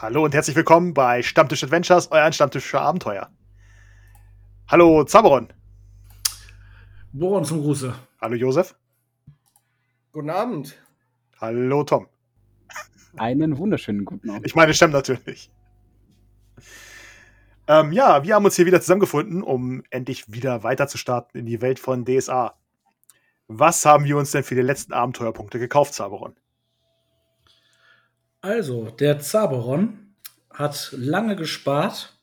[0.00, 3.32] Hallo und herzlich willkommen bei Stammtisch Adventures, euer Stammtisch für Abenteuer.
[4.68, 5.48] Hallo Zaberon.
[7.12, 7.92] Boron zum Gruße.
[8.20, 8.76] Hallo Josef.
[10.12, 10.80] Guten Abend.
[11.40, 12.06] Hallo Tom.
[13.16, 14.46] Einen wunderschönen guten Abend.
[14.46, 15.50] Ich meine Stem natürlich.
[17.66, 21.46] Ähm, ja, wir haben uns hier wieder zusammengefunden, um endlich wieder weiter zu starten in
[21.46, 22.54] die Welt von DSA.
[23.48, 26.36] Was haben wir uns denn für die letzten Abenteuerpunkte gekauft, Zaberon?
[28.40, 30.14] Also, der Zaberon
[30.50, 32.18] hat lange gespart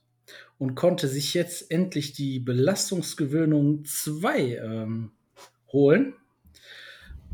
[0.58, 5.12] und konnte sich jetzt endlich die Belastungsgewöhnung 2 ähm,
[5.72, 6.14] holen.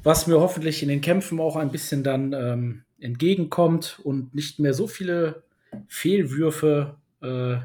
[0.03, 4.73] Was mir hoffentlich in den Kämpfen auch ein bisschen dann ähm, entgegenkommt und nicht mehr
[4.73, 5.43] so viele
[5.87, 7.57] Fehlwürfe äh,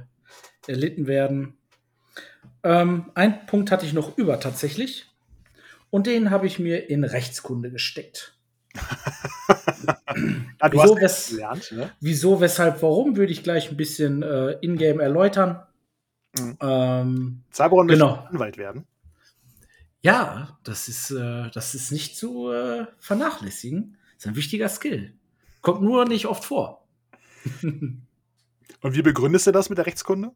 [0.66, 1.56] erlitten werden.
[2.62, 5.06] Ähm, ein Punkt hatte ich noch über tatsächlich.
[5.88, 8.36] Und den habe ich mir in Rechtskunde gesteckt.
[10.70, 11.91] Du Wieso, wes gelernt, ne?
[12.01, 15.62] wieso, weshalb, warum, würde ich gleich ein bisschen äh, in-game erläutern.
[16.39, 16.56] Mhm.
[16.61, 18.17] Ähm, Zaberon Genau.
[18.17, 18.86] möchte Anwalt werden.
[20.00, 23.97] ja, das ist, äh, das ist nicht zu äh, vernachlässigen.
[24.14, 25.12] Das ist ein wichtiger Skill.
[25.61, 26.86] Kommt nur nicht oft vor.
[27.62, 30.33] Und wie begründest du das mit der Rechtskunde?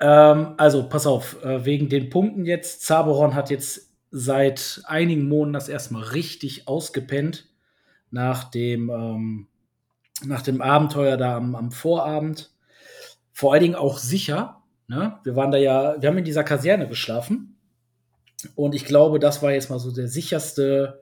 [0.00, 2.82] Ähm, also, pass auf, äh, wegen den Punkten jetzt.
[2.82, 7.48] Zaberon hat jetzt seit einigen Monaten das erstmal richtig ausgepennt
[8.12, 9.48] nach dem, ähm,
[10.24, 12.52] nach dem Abenteuer da am, am Vorabend.
[13.32, 14.62] Vor allen Dingen auch sicher.
[14.86, 15.18] Ne?
[15.24, 17.56] Wir waren da ja, wir haben in dieser Kaserne geschlafen.
[18.54, 21.00] Und ich glaube, das war jetzt mal so der sicherste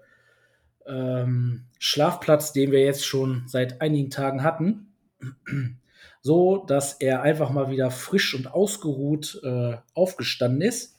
[0.87, 4.95] ähm, Schlafplatz, den wir jetzt schon seit einigen Tagen hatten.
[6.23, 10.97] so, dass er einfach mal wieder frisch und ausgeruht äh, aufgestanden ist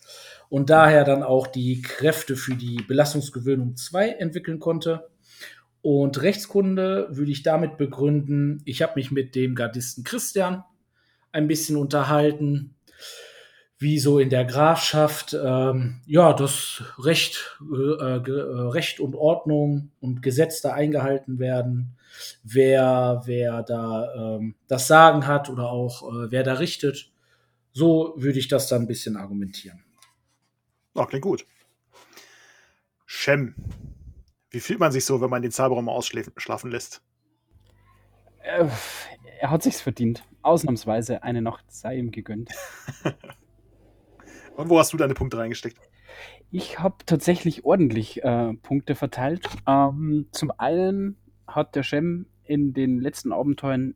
[0.50, 5.10] und daher dann auch die Kräfte für die Belastungsgewöhnung 2 entwickeln konnte.
[5.82, 10.64] Und Rechtskunde würde ich damit begründen, ich habe mich mit dem Gardisten Christian
[11.32, 12.76] ein bisschen unterhalten,
[13.80, 19.90] wie so in der Grafschaft ähm, ja das Recht, äh, ge- äh, Recht und Ordnung
[20.00, 21.98] und Gesetz da eingehalten werden,
[22.44, 27.10] wer, wer da ähm, das Sagen hat oder auch äh, wer da richtet.
[27.74, 29.84] So würde ich das dann ein bisschen argumentieren.
[31.08, 31.48] Klingt gut.
[33.08, 33.56] Shem.
[34.52, 37.02] Wie fühlt man sich so, wenn man den mal ausschlafen lässt?
[38.44, 38.68] Äh,
[39.40, 40.24] er hat sich's verdient.
[40.42, 42.52] Ausnahmsweise eine Nacht sei ihm gegönnt.
[44.58, 45.80] Und wo hast du deine Punkte reingesteckt?
[46.52, 49.48] Ich habe tatsächlich ordentlich äh, Punkte verteilt.
[49.66, 51.16] Ähm, zum einen
[51.48, 53.96] hat der Shem in den letzten Abenteuern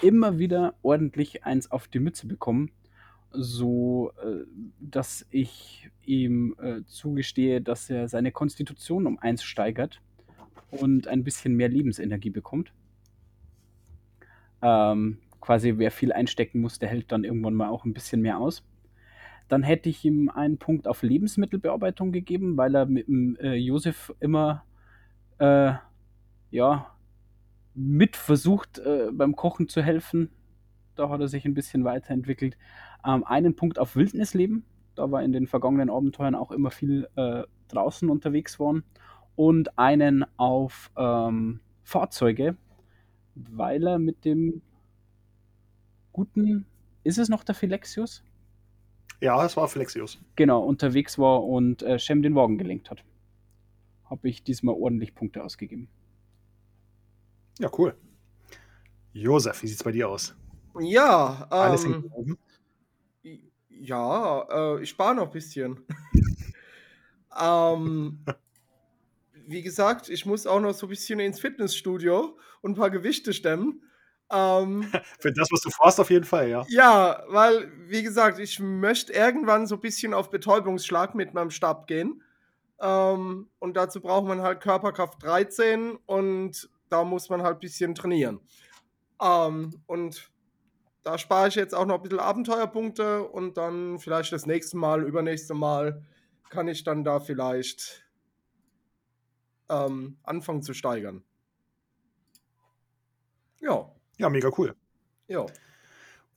[0.00, 2.70] immer wieder ordentlich eins auf die Mütze bekommen,
[3.32, 4.44] so äh,
[4.80, 10.00] dass ich ihm äh, zugestehe, dass er seine Konstitution um eins steigert
[10.70, 12.72] und ein bisschen mehr Lebensenergie bekommt.
[14.62, 18.38] Ähm, quasi wer viel einstecken muss, der hält dann irgendwann mal auch ein bisschen mehr
[18.38, 18.64] aus.
[19.48, 24.12] Dann hätte ich ihm einen Punkt auf Lebensmittelbearbeitung gegeben, weil er mit dem äh, Josef
[24.20, 24.64] immer
[25.38, 25.72] äh,
[26.50, 26.94] ja,
[27.74, 30.30] mit versucht, äh, beim Kochen zu helfen.
[30.96, 32.56] Da hat er sich ein bisschen weiterentwickelt.
[33.06, 34.64] Ähm, einen Punkt auf Wildnisleben.
[34.94, 38.84] Da war in den vergangenen Abenteuern auch immer viel äh, draußen unterwegs worden.
[39.36, 42.56] Und einen auf ähm, Fahrzeuge,
[43.34, 44.62] weil er mit dem
[46.12, 46.66] guten,
[47.04, 48.22] ist es noch der Philexius?
[49.20, 50.18] Ja, das war Flexius.
[50.36, 53.04] genau, unterwegs war und äh, Shem den Wagen gelenkt hat.
[54.04, 55.88] Habe ich diesmal ordentlich Punkte ausgegeben.
[57.58, 57.94] Ja, cool.
[59.12, 60.34] Josef, wie sieht's bei dir aus?
[60.78, 62.38] Ja, Alles ähm, hängt oben.
[63.80, 65.84] Ja, äh, ich spare noch ein bisschen.
[67.40, 68.24] ähm,
[69.46, 73.32] wie gesagt, ich muss auch noch so ein bisschen ins Fitnessstudio und ein paar Gewichte
[73.32, 73.82] stemmen.
[74.30, 74.84] Ähm,
[75.18, 76.64] Für das, was du vorhast, auf jeden Fall, ja.
[76.68, 81.86] ja, weil, wie gesagt, ich möchte irgendwann so ein bisschen auf Betäubungsschlag mit meinem Stab
[81.86, 82.22] gehen.
[82.80, 87.94] Ähm, und dazu braucht man halt Körperkraft 13 und da muss man halt ein bisschen
[87.94, 88.40] trainieren.
[89.20, 90.29] Ähm, und
[91.10, 95.02] da spare ich jetzt auch noch ein bisschen Abenteuerpunkte und dann vielleicht das nächste Mal,
[95.02, 96.04] übernächste Mal
[96.50, 98.06] kann ich dann da vielleicht
[99.68, 101.24] ähm, anfangen zu steigern.
[103.60, 104.76] Ja, Ja, mega cool.
[105.26, 105.46] ja.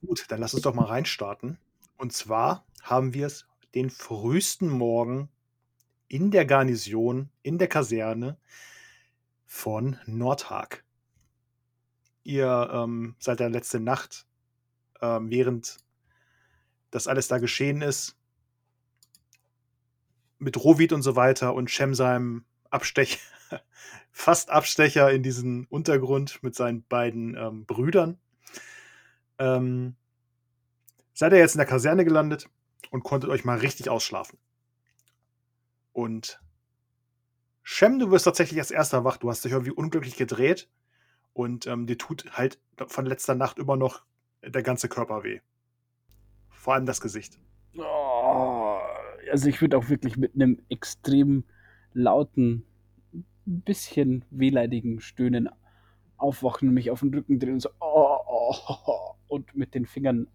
[0.01, 1.59] Gut, dann lass uns doch mal reinstarten.
[1.97, 5.29] Und zwar haben wir es den frühesten Morgen
[6.07, 8.37] in der Garnison, in der Kaserne
[9.45, 10.83] von Nordhag.
[12.23, 14.25] Ihr ähm, seid ja letzte Nacht,
[15.03, 15.77] ähm, während
[16.89, 18.15] das alles da geschehen ist,
[20.39, 23.19] mit Rovid und so weiter und Shem seinem Abstech
[24.11, 28.17] fast Abstecher in diesen Untergrund mit seinen beiden ähm, Brüdern.
[29.37, 29.95] Ähm,
[31.13, 32.49] seid ihr jetzt in der Kaserne gelandet
[32.89, 34.39] und konntet euch mal richtig ausschlafen.
[35.91, 36.41] Und
[37.61, 39.17] Shem, du wirst tatsächlich als erster wach.
[39.17, 40.69] Du hast dich irgendwie unglücklich gedreht
[41.33, 44.03] und ähm, dir tut halt von letzter Nacht immer noch
[44.45, 45.39] der ganze Körper weh.
[46.49, 47.39] Vor allem das Gesicht.
[47.77, 48.77] Oh,
[49.31, 51.43] also ich würde auch wirklich mit einem extrem
[51.93, 52.65] lauten,
[53.45, 55.49] bisschen wehleidigen Stöhnen
[56.17, 58.55] aufwachen und mich auf den Rücken drehen und so oh, oh,
[58.85, 60.27] oh, und mit den Fingern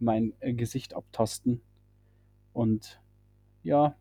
[0.00, 1.60] mein äh, Gesicht abtasten.
[2.52, 3.00] Und
[3.62, 3.94] ja,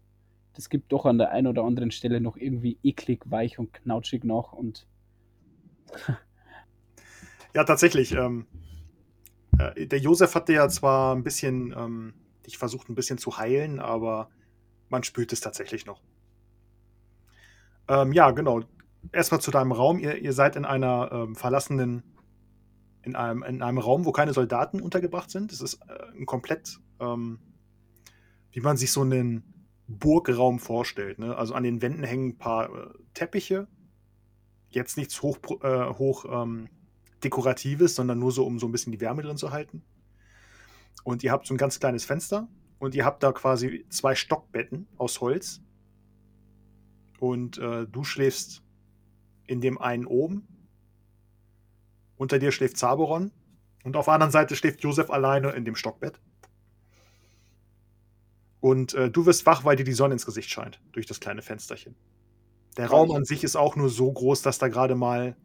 [0.54, 4.24] das gibt doch an der einen oder anderen Stelle noch irgendwie eklig, weich und knautschig
[4.24, 4.88] noch und
[7.56, 8.12] Ja, tatsächlich.
[8.12, 8.46] Ähm,
[9.60, 12.14] äh, der Josef hatte ja zwar ein bisschen ähm,
[12.46, 14.30] dich versucht, ein bisschen zu heilen, aber
[14.90, 16.02] man spürt es tatsächlich noch.
[17.88, 18.62] Ähm, ja, genau.
[19.12, 20.00] Erstmal zu deinem Raum.
[20.00, 22.04] Ihr, ihr seid in einer ähm, verlassenen,
[23.02, 25.52] in einem, in einem Raum, wo keine Soldaten untergebracht sind.
[25.52, 27.40] Es ist äh, ein komplett, ähm,
[28.52, 31.20] wie man sich so einen Burgraum vorstellt.
[31.20, 31.36] Ne?
[31.36, 33.68] Also an den Wänden hängen ein paar äh, Teppiche.
[34.70, 36.70] Jetzt nichts hoch, äh, hoch ähm,
[37.24, 39.84] dekoratives, sondern nur so, um so ein bisschen die Wärme drin zu halten.
[41.04, 42.48] Und ihr habt so ein ganz kleines Fenster
[42.80, 45.62] und ihr habt da quasi zwei Stockbetten aus Holz.
[47.20, 48.64] Und äh, du schläfst
[49.48, 50.48] in dem einen oben.
[52.18, 53.32] Unter dir schläft Zaboron.
[53.84, 56.20] Und auf der anderen Seite schläft Josef alleine in dem Stockbett.
[58.60, 61.42] Und äh, du wirst wach, weil dir die Sonne ins Gesicht scheint, durch das kleine
[61.42, 61.96] Fensterchen.
[62.78, 65.36] Der Raum an sich ist auch nur so groß, dass da gerade mal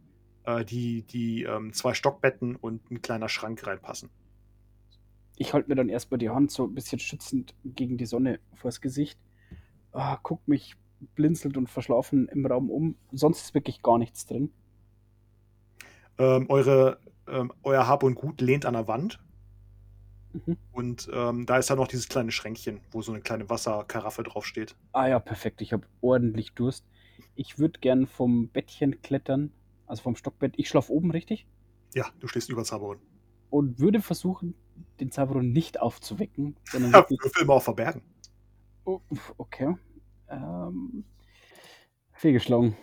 [0.45, 4.11] äh, die, die ähm, zwei Stockbetten und ein kleiner Schrank reinpassen.
[5.37, 8.81] Ich halte mir dann erstmal die Hand so ein bisschen schützend gegen die Sonne vors
[8.81, 9.19] Gesicht.
[9.93, 10.77] Ah, guck mich
[11.15, 12.97] blinzelt und verschlafen im Raum um.
[13.13, 14.53] Sonst ist wirklich gar nichts drin.
[16.19, 19.21] Ähm, eure, ähm, euer Hab und Gut lehnt an der Wand.
[20.33, 20.57] Mhm.
[20.73, 24.77] Und ähm, da ist dann noch dieses kleine Schränkchen, wo so eine kleine Wasserkaraffe draufsteht.
[24.93, 25.61] Ah ja, perfekt.
[25.61, 26.85] Ich habe ordentlich Durst.
[27.35, 29.53] Ich würde gern vom Bettchen klettern,
[29.87, 30.55] also vom Stockbett.
[30.57, 31.47] Ich schlafe oben, richtig?
[31.95, 32.99] Ja, du stehst über Zaberon.
[33.51, 34.55] Und würde versuchen,
[35.01, 38.03] den Zaberon nicht aufzuwecken, sondern ja, würfel immer auf Verbergen.
[38.85, 39.01] Oh,
[39.39, 39.77] okay.
[40.29, 41.05] Ähm,
[42.13, 42.77] fehlgeschlagen.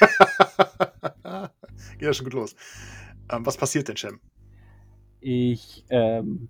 [1.98, 2.54] Geht ja schon gut los.
[3.30, 4.20] Ähm, was passiert denn, Shem?
[5.20, 6.48] Ich, ähm,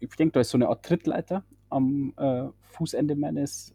[0.00, 3.74] ich denke, da ist so eine Art Trittleiter am äh, Fußende meines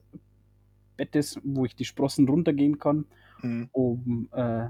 [0.98, 3.06] Bettes, wo ich die Sprossen runtergehen kann,
[3.42, 3.70] mhm.
[3.72, 4.68] um äh,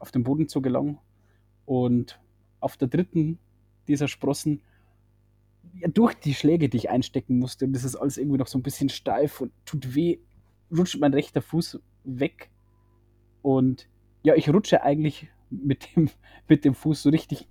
[0.00, 0.98] auf den Boden zu gelangen.
[1.64, 2.20] Und
[2.60, 3.38] auf der dritten
[3.88, 4.62] dieser Sprossen,
[5.74, 8.58] ja, durch die Schläge, die ich einstecken musste, und das ist alles irgendwie noch so
[8.58, 10.18] ein bisschen steif und tut weh,
[10.70, 12.50] rutscht mein rechter Fuß weg.
[13.42, 13.88] Und
[14.22, 16.10] ja, ich rutsche eigentlich mit dem,
[16.48, 17.48] mit dem Fuß so richtig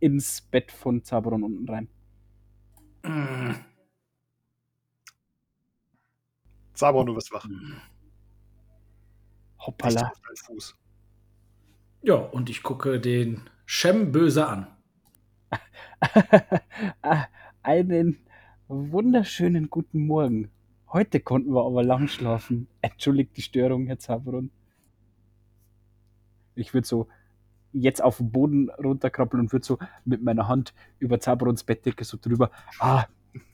[0.00, 1.88] ins Bett von Zaberon unten rein.
[3.02, 3.54] Mm.
[6.74, 7.46] Zaberon, du wirst wach.
[9.58, 10.12] Hoppala.
[10.46, 10.74] Fuß.
[12.02, 14.66] Ja, und ich gucke den Shem böse an.
[17.62, 18.16] Einen
[18.68, 20.50] wunderschönen guten Morgen.
[20.90, 22.68] Heute konnten wir aber lang schlafen.
[22.80, 24.50] Entschuldigt die Störung, Herr Zabrun.
[26.54, 27.06] Ich würde so
[27.74, 32.16] jetzt auf den Boden runterkrabbeln und würde so mit meiner Hand über Zabruns Bettdecke so
[32.18, 32.50] drüber.
[32.78, 33.04] Ah,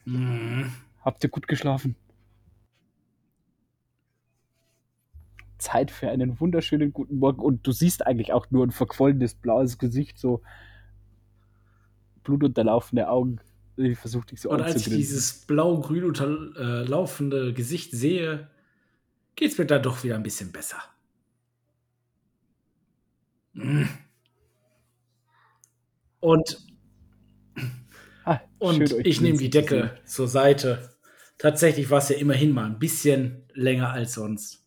[0.04, 0.72] mhm.
[1.04, 1.96] habt ihr gut geschlafen?
[5.58, 9.78] Zeit für einen wunderschönen guten Morgen und du siehst eigentlich auch nur ein verquollenes blaues
[9.78, 10.42] Gesicht, so
[12.24, 13.40] blutunterlaufende Augen.
[13.76, 18.48] Ich versuche dich so Und als ich dieses blau-grün unterlaufende Gesicht sehe,
[19.34, 20.78] geht es mir dann doch wieder ein bisschen besser.
[23.54, 23.88] Hm.
[26.20, 26.66] Und,
[28.24, 30.96] ah, und ich nehme die Decke zur Seite.
[31.38, 34.65] Tatsächlich war es ja immerhin mal ein bisschen länger als sonst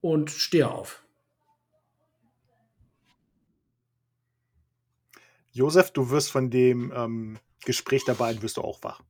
[0.00, 1.04] und stehe auf.
[5.52, 9.02] Josef, du wirst von dem ähm, Gespräch der beiden wirst du auch wach.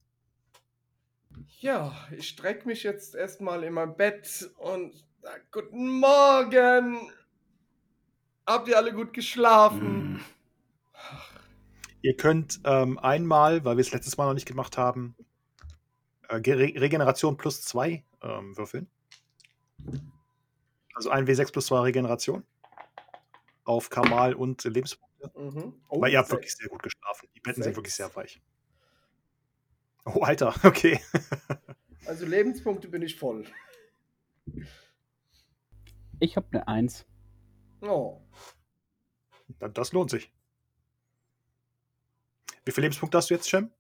[1.61, 7.13] Ja, ich strecke mich jetzt erstmal in mein Bett und sag, guten Morgen.
[8.47, 10.15] Habt ihr alle gut geschlafen?
[10.15, 10.21] Mm.
[12.03, 15.15] Ihr könnt ähm, einmal, weil wir es letztes Mal noch nicht gemacht haben,
[16.29, 18.89] äh, Regeneration plus zwei ähm, würfeln.
[21.01, 22.45] Also ein W6 plus 2 Regeneration.
[23.65, 25.31] Auf Kamal und Lebenspunkte.
[25.35, 25.81] Mhm.
[25.89, 27.27] Oh, Weil ihr habt wirklich sehr gut geschlafen.
[27.35, 27.65] Die Betten 6.
[27.65, 28.43] sind wirklich sehr weich.
[30.05, 31.01] Oh, Alter, okay.
[32.05, 33.47] also Lebenspunkte bin ich voll.
[36.19, 37.07] Ich habe eine 1.
[37.81, 38.21] Oh.
[39.59, 40.31] Dann- Das lohnt sich.
[42.67, 43.71] Wie viele Lebenspunkte hast du jetzt, Shem?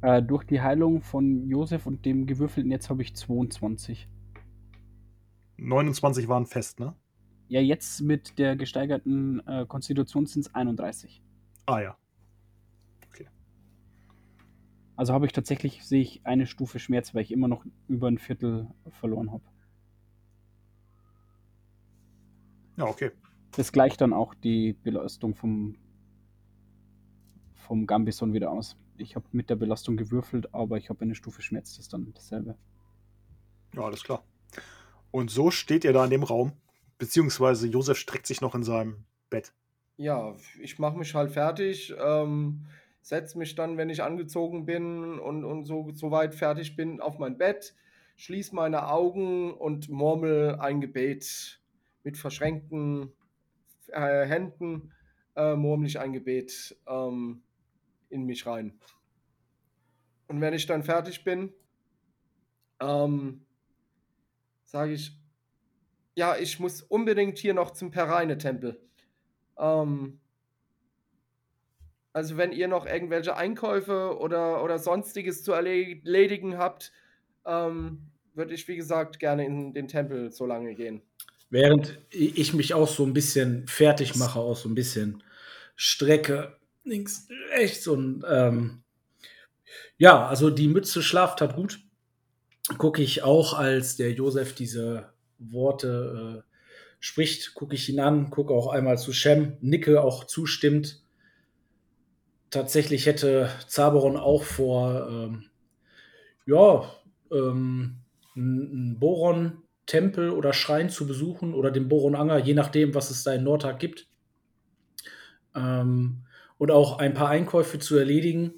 [0.00, 4.08] Äh, durch die Heilung von Josef und dem gewürfelten jetzt habe ich 22.
[5.60, 6.94] 29 waren fest, ne?
[7.48, 11.22] Ja, jetzt mit der gesteigerten äh, Konstitution sind es 31.
[11.66, 11.96] Ah ja.
[15.00, 18.18] Also habe ich tatsächlich, sehe ich eine Stufe Schmerz, weil ich immer noch über ein
[18.18, 19.42] Viertel verloren habe.
[22.76, 23.10] Ja, okay.
[23.52, 25.78] Das gleicht dann auch die Belastung vom,
[27.54, 28.76] vom Gambison wieder aus.
[28.98, 32.12] Ich habe mit der Belastung gewürfelt, aber ich habe eine Stufe Schmerz, das ist dann
[32.12, 32.58] dasselbe.
[33.72, 34.22] Ja, alles klar.
[35.10, 36.52] Und so steht ihr da in dem Raum,
[36.98, 39.52] beziehungsweise Josef streckt sich noch in seinem Bett.
[39.96, 42.66] Ja, ich mache mich halt fertig, ähm,
[43.02, 47.18] setze mich dann, wenn ich angezogen bin und, und so, so weit fertig bin, auf
[47.18, 47.74] mein Bett,
[48.16, 51.60] schließe meine Augen und murmel ein Gebet
[52.02, 53.12] mit verschränkten
[53.88, 54.92] äh, Händen,
[55.36, 57.42] äh, murmel ich ein Gebet ähm,
[58.08, 58.78] in mich rein.
[60.28, 61.52] Und wenn ich dann fertig bin,
[62.80, 63.44] ähm,
[64.70, 65.12] sage ich,
[66.14, 68.80] ja, ich muss unbedingt hier noch zum Pereine-Tempel.
[69.58, 70.20] Ähm,
[72.12, 76.92] also wenn ihr noch irgendwelche Einkäufe oder, oder sonstiges zu erle- erledigen habt,
[77.44, 81.02] ähm, würde ich, wie gesagt, gerne in den Tempel so lange gehen.
[81.50, 85.24] Während ich mich auch so ein bisschen fertig mache, auch so ein bisschen
[85.74, 88.84] strecke, links, rechts und ähm,
[89.98, 91.80] ja, also die Mütze schlaft hat gut.
[92.78, 96.50] Gucke ich auch, als der Josef diese Worte äh,
[97.00, 101.02] spricht, gucke ich ihn an, gucke auch einmal zu Shem, nicke auch zustimmt.
[102.50, 105.50] Tatsächlich hätte Zaberon auch vor, ähm,
[106.46, 106.90] ja,
[107.32, 107.96] ähm,
[108.36, 113.44] einen Boron-Tempel oder Schrein zu besuchen oder den Boron-Anger, je nachdem, was es da in
[113.44, 114.06] Nordtag gibt.
[115.54, 116.24] Ähm,
[116.58, 118.52] und auch ein paar Einkäufe zu erledigen.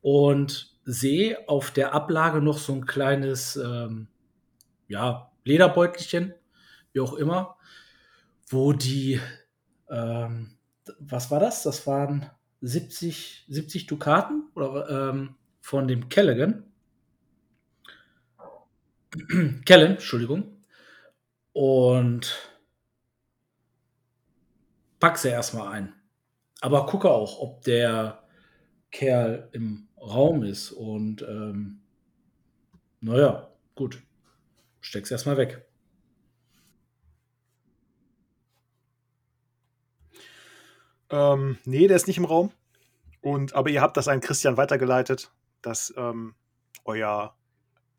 [0.00, 4.08] Und sehe auf der Ablage noch so ein kleines, ähm,
[4.88, 6.34] ja, Lederbeutelchen,
[6.92, 7.56] wie auch immer,
[8.48, 9.20] wo die,
[9.88, 10.56] ähm,
[10.98, 11.62] was war das?
[11.62, 12.28] Das waren
[12.60, 16.64] 70, 70 Dukaten oder ähm, von dem Callaghan.
[19.64, 20.56] Kellen, Entschuldigung.
[21.52, 22.50] Und
[24.98, 25.94] pack sie erstmal ein.
[26.60, 28.24] Aber gucke auch, ob der
[28.90, 30.72] Kerl im Raum ist.
[30.72, 31.80] Und ähm,
[33.00, 34.02] naja, gut.
[34.80, 35.66] Steck's erstmal weg.
[41.10, 42.52] Ähm, nee, der ist nicht im Raum.
[43.20, 45.30] Und, aber ihr habt das an Christian weitergeleitet,
[45.60, 46.34] dass ähm,
[46.84, 47.36] euer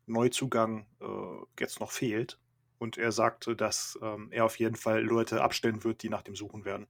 [0.06, 2.38] Neuzugang äh, jetzt noch fehlt.
[2.78, 6.34] Und er sagte, dass ähm, er auf jeden Fall Leute abstellen wird, die nach dem
[6.34, 6.88] suchen werden.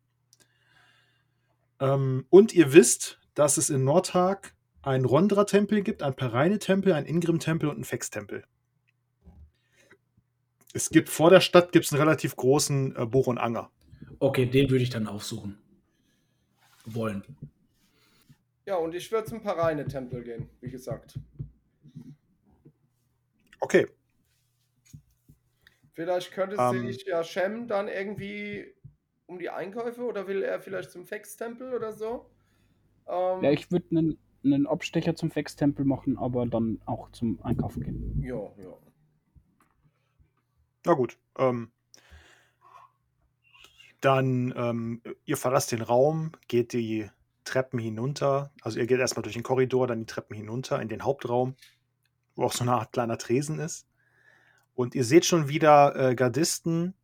[1.80, 7.68] Ähm, und ihr wisst, dass es in Nordhag einen Rondra-Tempel gibt, einen Pereine-Tempel, einen Ingrim-Tempel
[7.68, 8.44] und einen Fex-Tempel.
[10.74, 13.70] Es gibt vor der Stadt gibt's einen relativ großen äh, Boron-Anger.
[14.18, 15.58] Okay, den würde ich dann aufsuchen.
[16.84, 17.22] Wollen.
[18.66, 21.18] Ja, und ich würde zum Pereine-Tempel gehen, wie gesagt.
[23.60, 23.86] Okay,
[25.92, 26.86] Vielleicht könnte Ähm.
[26.86, 28.74] sich ja Shem dann irgendwie
[29.26, 32.30] um die Einkäufe oder will er vielleicht zum Fex-Tempel oder so?
[33.06, 37.82] Ähm, Ja, ich würde einen, einen Abstecher zum Fex-Tempel machen, aber dann auch zum Einkaufen
[37.82, 38.22] gehen.
[38.22, 38.76] ja, ja.
[40.84, 41.16] Na gut.
[41.38, 41.70] Ähm,
[44.00, 47.08] dann, ähm, ihr verlasst den Raum, geht die
[47.44, 48.50] Treppen hinunter.
[48.60, 51.54] Also ihr geht erstmal durch den Korridor, dann die Treppen hinunter in den Hauptraum,
[52.34, 53.86] wo auch so eine Art kleiner Tresen ist.
[54.74, 56.94] Und ihr seht schon wieder äh, Gardisten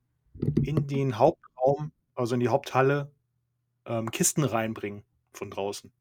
[0.63, 3.13] in den Hauptraum, also in die Haupthalle,
[3.87, 5.93] ähm, Kisten reinbringen von draußen.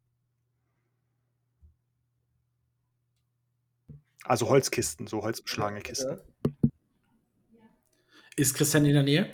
[4.27, 6.19] Also Holzkisten, so holzbeschlagene Kisten.
[8.35, 9.29] Ist Christian in der Nähe?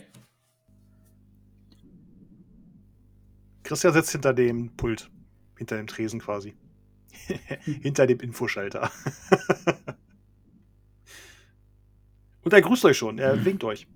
[3.64, 5.10] Christian sitzt hinter dem Pult,
[5.58, 6.54] hinter dem Tresen quasi.
[7.82, 8.92] hinter dem Infoschalter.
[12.42, 13.88] Und er grüßt euch schon, er winkt euch.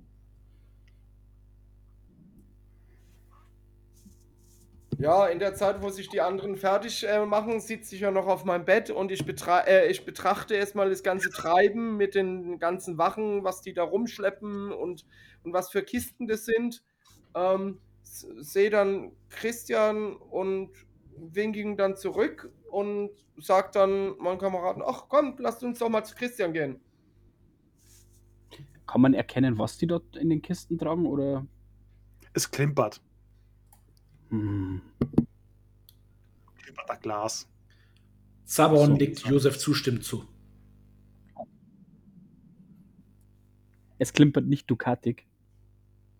[4.98, 8.26] Ja, in der Zeit, wo sich die anderen fertig äh, machen, sitze ich ja noch
[8.26, 12.58] auf meinem Bett und ich, betra äh, ich betrachte erstmal das ganze Treiben mit den
[12.58, 15.06] ganzen Wachen, was die da rumschleppen und,
[15.44, 16.82] und was für Kisten das sind.
[17.36, 20.70] Ähm, sehe dann Christian und
[21.16, 26.02] winke ihn dann zurück und sage dann meinen Kameraden, ach komm, lasst uns doch mal
[26.02, 26.80] zu Christian gehen.
[28.88, 31.06] Kann man erkennen, was die dort in den Kisten tragen?
[31.06, 31.46] Oder?
[32.32, 33.00] Es klimpert.
[34.30, 34.82] Hm.
[37.00, 37.48] Glas.
[38.44, 38.92] Zaberon So.
[38.96, 40.24] nickt Josef zustimmend zu.
[43.98, 45.26] Es klimpert nicht dukatig.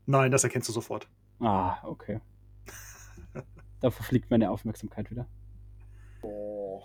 [0.07, 1.09] Nein, das erkennst du sofort.
[1.41, 2.21] Ah, okay.
[3.81, 5.29] da verfliegt meine Aufmerksamkeit wieder.
[6.21, 6.83] Boah.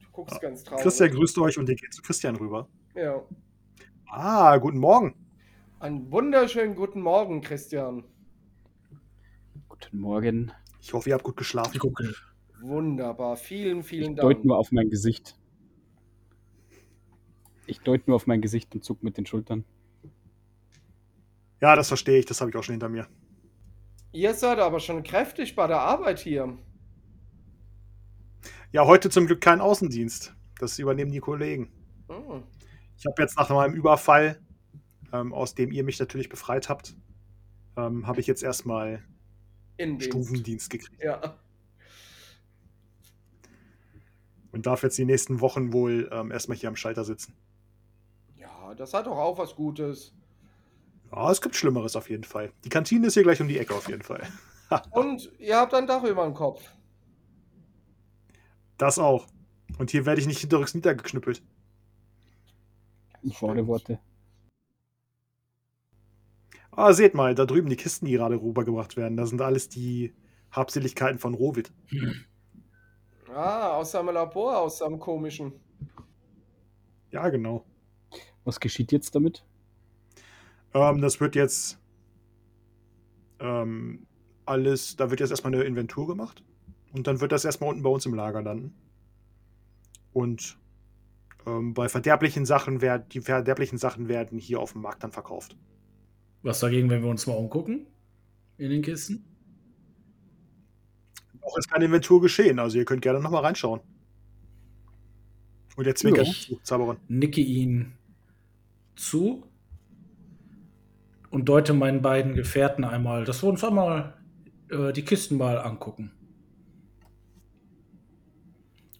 [0.00, 0.82] Du guckst ganz traurig.
[0.82, 2.68] Christian grüßt euch und ihr geht zu Christian rüber.
[2.94, 3.22] Ja.
[4.08, 5.14] Ah, guten Morgen.
[5.78, 8.04] Einen wunderschönen guten Morgen, Christian.
[9.82, 10.52] Guten Morgen.
[10.80, 11.72] Ich hoffe, ihr habt gut geschlafen.
[11.74, 12.12] Ich gucke.
[12.60, 13.36] Wunderbar.
[13.36, 14.20] Vielen, vielen Ich Dank.
[14.20, 15.36] deute nur auf mein Gesicht.
[17.66, 19.64] Ich deute nur auf mein Gesicht und zuck mit den Schultern.
[21.60, 22.26] Ja, das verstehe ich.
[22.26, 23.06] Das habe ich auch schon hinter mir.
[24.12, 26.58] Ihr seid aber schon kräftig bei der Arbeit hier.
[28.72, 30.34] Ja, heute zum Glück kein Außendienst.
[30.58, 31.72] Das übernehmen die Kollegen.
[32.08, 32.42] Hm.
[32.98, 34.40] Ich habe jetzt nach meinem Überfall,
[35.12, 36.96] ähm, aus dem ihr mich natürlich befreit habt,
[37.76, 39.02] ähm, habe ich jetzt erstmal
[39.80, 40.12] Innendienst.
[40.12, 41.02] Stufendienst gekriegt.
[41.02, 41.38] Ja.
[44.52, 47.34] Und darf jetzt die nächsten Wochen wohl ähm, erstmal hier am Schalter sitzen.
[48.36, 50.12] Ja, das hat doch auch was Gutes.
[51.12, 52.52] Ja, es gibt Schlimmeres auf jeden Fall.
[52.64, 54.26] Die Kantine ist hier gleich um die Ecke auf jeden Fall.
[54.90, 56.62] Und ihr habt ein Dach über dem Kopf.
[58.76, 59.26] Das auch.
[59.78, 61.42] Und hier werde ich nicht hinterrücks niedergeknüppelt.
[63.32, 63.98] Schade Worte.
[66.72, 69.16] Ah, seht mal, da drüben die Kisten, die gerade rübergebracht werden.
[69.16, 70.14] Da sind alles die
[70.50, 71.72] Habseligkeiten von Rohwit.
[73.34, 75.52] Ah, aus seinem Labor, aus seinem komischen.
[77.10, 77.64] Ja, genau.
[78.44, 79.44] Was geschieht jetzt damit?
[80.74, 81.78] Ähm, das wird jetzt
[83.40, 84.06] ähm,
[84.46, 86.42] alles, da wird jetzt erstmal eine Inventur gemacht.
[86.92, 88.74] Und dann wird das erstmal unten bei uns im Lager landen.
[90.12, 90.58] Und
[91.46, 95.56] ähm, bei verderblichen Sachen werden, die verderblichen Sachen werden hier auf dem Markt dann verkauft.
[96.42, 97.86] Was dagegen, wenn wir uns mal umgucken?
[98.56, 99.24] In den Kisten?
[101.42, 103.80] Auch ist keine Inventur geschehen, also ihr könnt gerne nochmal reinschauen.
[105.76, 106.98] Und jetzt zwinkert zu, Zaberon.
[107.08, 107.92] Nicke ihn
[108.96, 109.46] zu
[111.30, 114.14] und deute meinen beiden Gefährten einmal, dass wir uns einmal
[114.70, 116.12] äh, die Kisten mal angucken.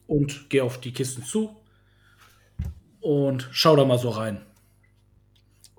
[0.06, 1.56] Und gehe auf die Kisten zu
[3.00, 4.40] und schau da mal so rein.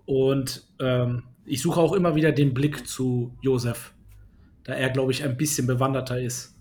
[0.05, 3.93] Und ähm, ich suche auch immer wieder den Blick zu Josef,
[4.63, 6.56] da er, glaube ich, ein bisschen bewanderter ist,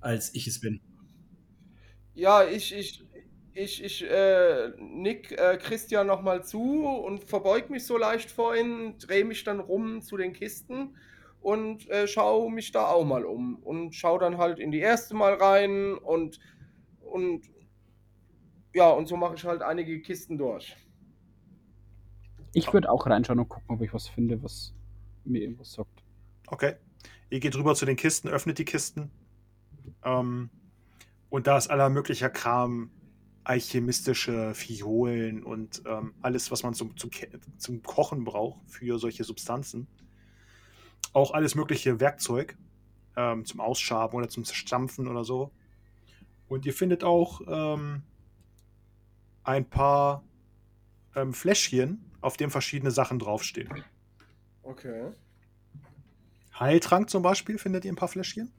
[0.00, 0.80] als ich es bin.
[2.14, 3.04] Ja, ich, ich,
[3.54, 8.98] ich, ich äh, nick äh, Christian nochmal zu und verbeug mich so leicht vor ihn,
[8.98, 10.96] drehe mich dann rum zu den Kisten
[11.40, 13.56] und äh, schaue mich da auch mal um.
[13.56, 16.38] Und schau dann halt in die erste mal rein und,
[17.00, 17.46] und
[18.74, 20.76] ja, und so mache ich halt einige Kisten durch.
[22.52, 24.74] Ich würde auch reinschauen und gucken, ob ich was finde, was
[25.24, 26.02] mir irgendwas sagt.
[26.46, 26.74] Okay.
[27.30, 29.10] Ihr geht rüber zu den Kisten, öffnet die Kisten.
[30.04, 30.50] Ähm,
[31.28, 32.90] und da ist aller möglicher Kram,
[33.44, 37.10] alchemistische Fiolen und ähm, alles, was man zum, zum,
[37.56, 39.86] zum Kochen braucht für solche Substanzen.
[41.12, 42.56] Auch alles mögliche Werkzeug
[43.16, 45.52] ähm, zum Ausschaben oder zum Zerstampfen oder so.
[46.48, 48.02] Und ihr findet auch ähm,
[49.44, 50.24] ein paar
[51.14, 53.84] ähm, Fläschchen, auf denen verschiedene Sachen draufstehen.
[54.62, 55.12] Okay.
[56.58, 58.52] Heiltrank zum Beispiel findet ihr ein paar Fläschchen.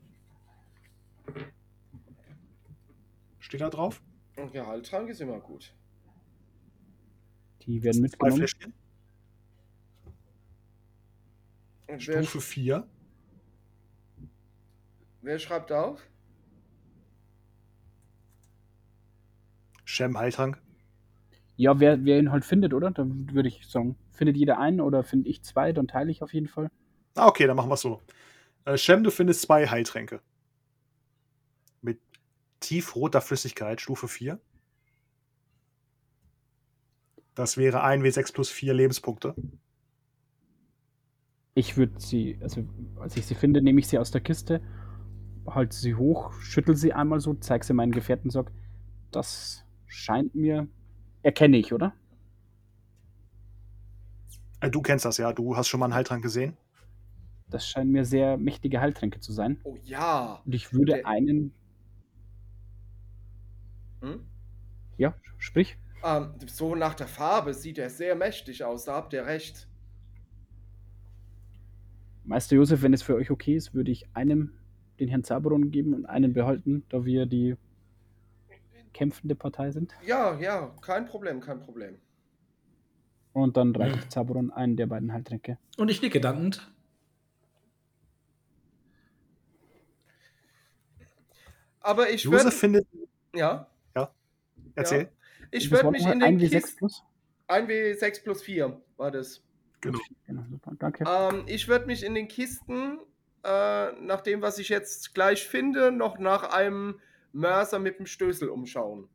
[3.39, 4.01] Steht da drauf?
[4.37, 5.73] Und Gehaltrank ist immer gut.
[7.63, 8.37] Die werden Zwei mitgenommen.
[8.37, 8.73] Fläschchen.
[11.87, 12.87] Und wer, Stufe 4.
[15.21, 16.01] wer schreibt auf?
[19.83, 20.61] Shem Heiltrank.
[21.55, 22.91] Ja, wer, wer ihn halt findet, oder?
[22.91, 26.33] Dann würde ich sagen, findet jeder einen oder finde ich zwei, dann teile ich auf
[26.33, 26.69] jeden Fall.
[27.15, 28.01] Ah, okay, dann machen wir es so.
[28.65, 30.21] Äh, Shem, du findest zwei Heiltränke.
[31.81, 31.99] Mit
[32.59, 34.39] tiefroter Flüssigkeit, Stufe 4.
[37.35, 39.35] Das wäre 1W6 plus 4 Lebenspunkte.
[41.53, 42.63] Ich würde sie, also
[42.99, 44.61] als ich sie finde, nehme ich sie aus der Kiste,
[45.47, 48.53] halte sie hoch, schüttel sie einmal so, zeige sie meinen Gefährten und sage,
[49.11, 50.67] das scheint mir,
[51.23, 51.93] erkenne ich, oder?
[54.59, 56.57] Äh, du kennst das ja, du hast schon mal einen Heiltrank gesehen.
[57.49, 59.59] Das scheinen mir sehr mächtige Heiltränke zu sein.
[59.63, 60.41] Oh ja.
[60.45, 61.53] Und ich würde Der- einen,
[64.01, 64.25] Hm?
[64.97, 69.23] ja, sprich, Ähm, so nach der Farbe sieht er sehr mächtig aus, da habt ihr
[69.27, 69.67] recht.
[72.23, 74.53] Meister Josef, wenn es für euch okay ist, würde ich einem
[74.99, 77.55] den Herrn Zaberon geben und einen behalten, da wir die
[78.93, 79.93] kämpfende Partei sind.
[80.05, 81.99] Ja, ja, kein Problem, kein Problem.
[83.33, 85.57] Und dann reicht ich Zaberon einen der beiden Heiltränke.
[85.77, 86.71] Und ich nicke dankend.
[91.79, 92.51] Aber ich Josef würde.
[92.51, 92.87] findet.
[93.33, 93.67] Ja.
[94.75, 95.09] Erzähl.
[95.51, 96.77] Ich Was würde mich in den 1 W6 Kisten.
[96.77, 97.03] plus?
[97.47, 99.43] 1W6 plus 4 war das.
[99.81, 99.99] Genau.
[100.27, 100.71] Genau, super.
[100.77, 101.03] Danke.
[101.07, 102.99] Ähm, ich würde mich in den Kisten,
[103.43, 106.99] äh, nach dem, was ich jetzt gleich finde, noch nach einem
[107.33, 109.07] Mörser mit dem Stößel umschauen.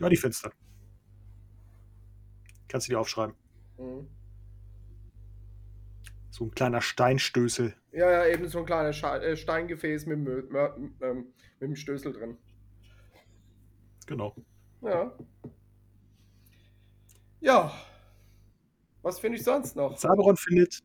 [0.00, 0.50] Ja, die du.
[2.68, 3.34] Kannst du dir aufschreiben.
[3.78, 4.08] Mhm.
[6.30, 7.74] So ein kleiner Steinstößel.
[7.92, 12.12] Ja, ja, eben so ein kleines Sche äh, Steingefäß mit, Mör ähm, mit dem Stößel
[12.12, 12.36] drin.
[14.06, 14.36] Genau.
[14.82, 15.16] Ja.
[17.40, 17.72] Ja.
[19.02, 19.96] Was finde ich sonst noch?
[19.96, 20.82] Zaberon findet,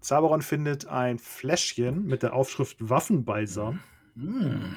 [0.00, 3.80] Zaberon findet ein Fläschchen mit der Aufschrift Waffenbalsam.
[4.16, 4.74] Hm.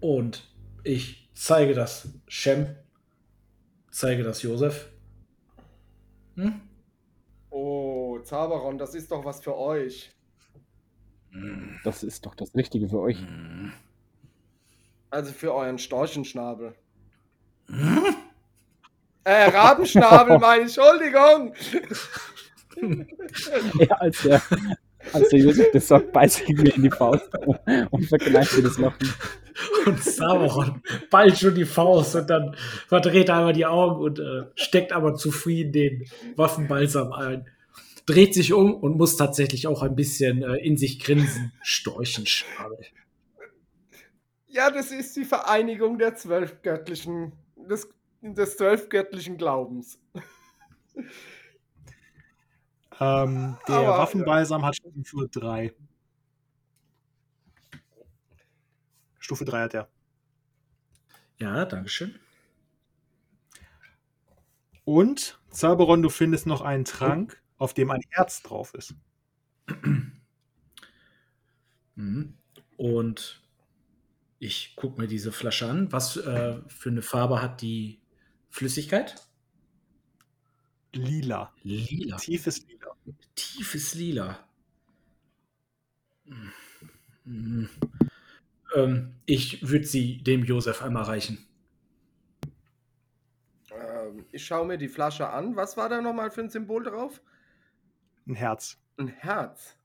[0.00, 0.48] Und
[0.84, 2.74] ich zeige das Shem,
[3.90, 4.90] zeige das Josef.
[6.36, 6.60] Hm?
[7.50, 10.10] Oh, Zaberon, das ist doch was für euch.
[11.30, 11.80] Hm.
[11.84, 13.18] Das ist doch das Richtige für euch.
[13.18, 13.72] Hm.
[15.10, 16.74] Also für euren Storchenschnabel.
[17.68, 18.16] Hm?
[19.24, 20.76] Äh, Rabenschnabel, meine ich.
[20.76, 21.54] Entschuldigung.
[23.78, 24.42] Ja, als der,
[25.12, 27.30] als der Josef das sagt, beißt mir in die Faust
[27.90, 29.08] und verkneift mir das Lachen.
[29.86, 32.56] Und Sauron ballt schon die Faust und dann
[32.88, 36.04] verdreht er einmal die Augen und äh, steckt aber zufrieden den
[36.36, 37.48] Waffenbalsam ein.
[38.06, 41.52] Dreht sich um und muss tatsächlich auch ein bisschen äh, in sich grinsen.
[41.62, 42.78] Storchenschnabel.
[44.48, 47.88] Ja, das ist die Vereinigung der zwölf göttlichen, des,
[48.20, 49.98] des zwölf göttlichen Glaubens.
[53.02, 55.74] Ähm, der Aber, Waffenbalsam hat Stufe 3.
[59.18, 59.88] Stufe 3 hat er.
[61.38, 62.14] Ja, Dankeschön.
[64.84, 68.94] Und, Zaberon, du findest noch einen Trank, auf dem ein Herz drauf ist.
[71.94, 72.38] Mhm.
[72.78, 73.42] Und
[74.38, 75.92] ich gucke mir diese Flasche an.
[75.92, 78.00] Was äh, für eine Farbe hat die
[78.48, 79.22] Flüssigkeit?
[80.92, 81.52] Lila.
[81.62, 82.16] Lila.
[82.16, 82.96] Tiefes Lila.
[83.34, 84.48] Tiefes Lila.
[87.24, 87.68] Mhm.
[88.74, 91.46] Ähm, ich würde sie dem Josef einmal reichen.
[93.70, 95.56] Ähm, ich schaue mir die Flasche an.
[95.56, 97.22] Was war da nochmal für ein Symbol drauf?
[98.26, 98.78] Ein Herz.
[98.96, 99.76] Ein Herz.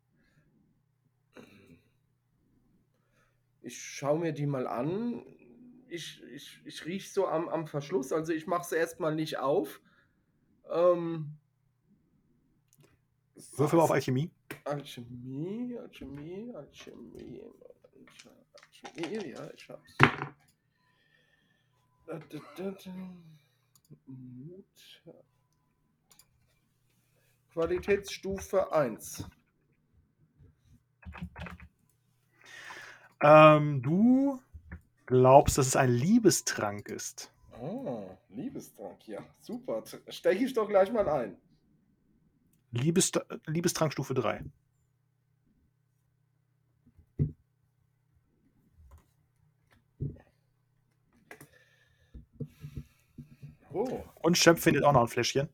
[3.62, 5.24] Ich schaue mir die mal an.
[5.90, 9.82] Ich, ich, ich rieche so am, am Verschluss, also ich mache sie erstmal nicht auf.
[10.72, 11.38] Ähm,
[13.56, 14.32] Würfel mal auf Alchemie.
[14.66, 17.42] Alchemie, Alchemie, Alchemie,
[18.94, 19.98] Alchemie, ja, ich hab's.
[24.06, 25.04] Mut.
[27.52, 29.26] Qualitätsstufe 1.
[33.24, 34.40] Ähm, du
[35.08, 37.32] glaubst, dass es ein Liebestrank ist.
[37.62, 39.84] Oh, Liebestrank, ja, super.
[40.10, 41.38] Steche ich doch gleich mal ein.
[42.72, 44.44] Liebest Liebestrank Stufe 3.
[53.74, 55.50] Oh, Und Shep findet auch noch ein Fläschchen.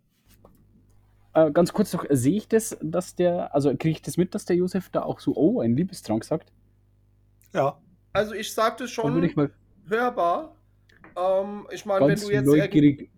[1.33, 4.45] Äh, ganz kurz noch, sehe ich das, dass der, also kriege ich das mit, dass
[4.45, 6.51] der Josef da auch so, oh, ein Liebestrank sagt?
[7.53, 7.79] Ja.
[8.13, 9.51] also ich sagte schon mal
[9.87, 10.55] hörbar.
[11.15, 12.45] Ähm, ich meine, wenn du jetzt.
[12.45, 13.09] neugierig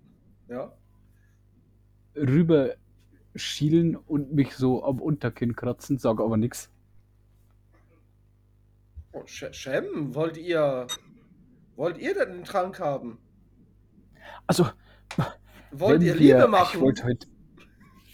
[0.47, 0.73] Ja.
[2.15, 2.75] rüber
[3.36, 6.69] schielen und mich so am Unterkinn kratzen, sage aber nichts.
[9.12, 10.88] Oh, Shem, wollt ihr.
[11.75, 13.17] Wollt ihr denn einen Trank haben?
[14.47, 14.67] Also,
[15.71, 16.77] Wollt ihr wir- Liebe machen?
[16.77, 17.27] Ich wollte heute,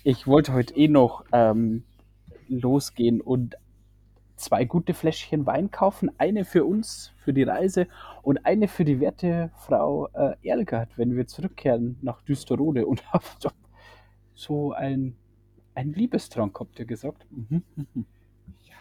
[0.04, 1.84] ich wollte heute eh noch ähm,
[2.48, 3.56] losgehen und
[4.41, 6.12] zwei gute Fläschchen Wein kaufen.
[6.17, 7.88] Eine für uns, für die Reise
[8.23, 13.04] und eine für die werte Frau äh, Erlgard, wenn wir zurückkehren nach Düsterode und
[14.36, 15.15] so- ein,
[15.75, 17.25] ein Liebestrank, habt ihr gesagt?
[17.32, 17.63] Mhm.
[18.65, 18.75] Ja.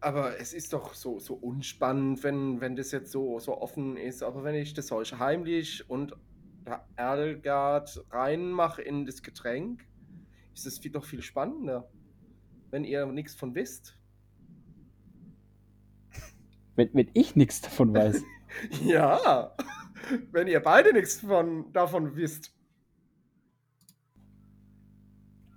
[0.00, 4.22] Aber es ist doch so, so unspannend, wenn, wenn das jetzt so, so offen ist.
[4.22, 6.14] Aber wenn ich das euch heimlich und
[6.96, 9.84] Erlgard reinmache in das Getränk,
[10.54, 11.88] ist es doch viel spannender.
[12.72, 13.96] Wenn ihr nichts von wisst.
[16.74, 18.22] Wenn, wenn ich nichts davon weiß.
[18.84, 19.56] Ja,
[20.30, 22.54] wenn ihr beide nichts von, davon wisst.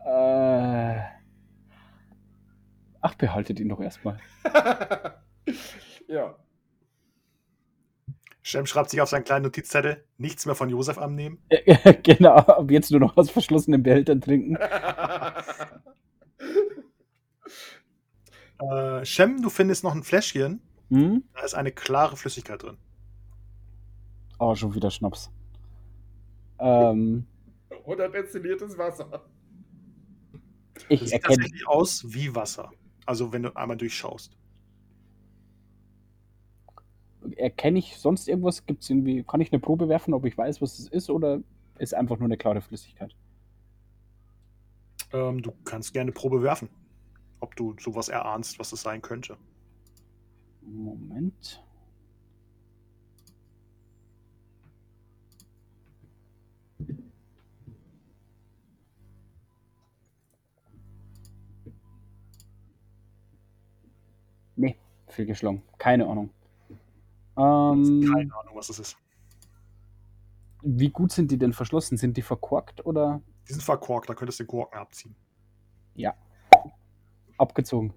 [0.05, 1.01] äh,
[3.01, 4.17] ach, behaltet ihn doch erstmal.
[6.07, 6.37] ja.
[8.41, 11.39] Shem schreibt sich auf seinen kleinen Notizzettel, nichts mehr von Josef annehmen.
[12.03, 14.57] genau, ab jetzt nur noch aus verschlossenen Behältern trinken.
[18.71, 20.61] Äh, Shem, du findest noch ein Fläschchen.
[20.89, 21.23] Hm?
[21.33, 22.77] Da ist eine klare Flüssigkeit drin.
[24.39, 25.31] Oh, schon wieder Schnaps.
[26.59, 27.25] Ähm,
[27.85, 29.23] Oder destilliertes Wasser.
[30.73, 31.37] Das ich sieht erkenne.
[31.37, 32.71] tatsächlich aus wie Wasser.
[33.05, 34.37] Also wenn du einmal durchschaust.
[37.37, 38.65] Erkenne ich sonst irgendwas?
[38.65, 41.41] Gibt's irgendwie, kann ich eine Probe werfen, ob ich weiß, was es ist, oder
[41.79, 43.15] ist einfach nur eine klare Flüssigkeit?
[45.11, 46.69] Ähm, du kannst gerne Probe werfen.
[47.45, 49.37] Ob du sowas erahnst, was es sein könnte.
[50.63, 51.63] Moment.
[64.55, 64.75] Nee,
[65.07, 65.61] fehlgeschlagen.
[65.77, 66.29] Keine Ahnung.
[67.37, 68.97] Ähm, Keine Ahnung, was es ist.
[70.63, 71.97] wie gut sind die denn verschlossen?
[71.97, 75.15] Sind die verkorkt oder Die sind verkorkt, da könntest du den Korken abziehen.
[77.37, 77.93] Abgezogen?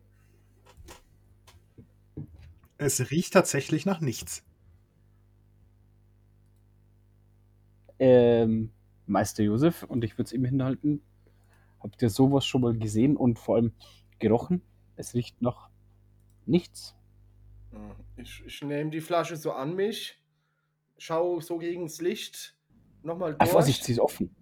[2.77, 4.45] Es riecht tatsächlich nach nichts.
[7.99, 8.71] Ähm,
[9.07, 11.03] Meister Josef, und ich würde es ihm hinhalten,
[11.81, 13.73] habt ihr sowas schon mal gesehen und vor allem
[14.19, 14.63] gerochen?
[14.97, 15.71] Es riecht nach
[16.47, 16.95] nichts.
[18.17, 20.23] Ich, ich nehme die Flasche so an mich,
[20.97, 22.57] schau so gegen das Licht,
[23.03, 24.35] nochmal Ach, durch, Vorsicht, sie ist offen.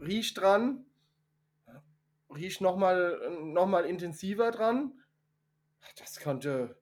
[0.00, 0.84] riech dran,
[2.34, 4.92] riech nochmal noch mal intensiver dran.
[5.98, 6.78] Das könnte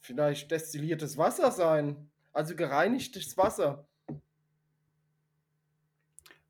[0.00, 3.88] vielleicht destilliertes Wasser sein, also gereinigtes Wasser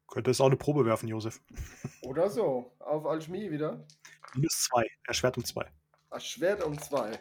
[0.08, 1.40] Könntest auch eine Probe werfen, Josef.
[2.02, 2.74] oder so.
[2.78, 3.86] Auf Alchemie wieder.
[4.34, 4.86] Minus zwei.
[5.06, 5.70] Erschwert um zwei.
[6.10, 7.20] Ach, Schwert um zwei.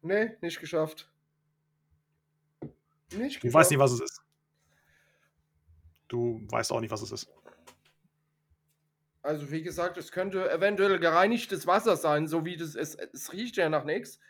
[0.00, 1.10] Nee, nicht geschafft.
[3.12, 4.22] Nicht Du weißt nicht, was es ist.
[6.08, 7.32] Du weißt auch nicht, was es ist.
[9.22, 13.56] Also wie gesagt, es könnte eventuell gereinigtes Wasser sein, so wie das es, es riecht
[13.56, 14.20] ja nach nichts.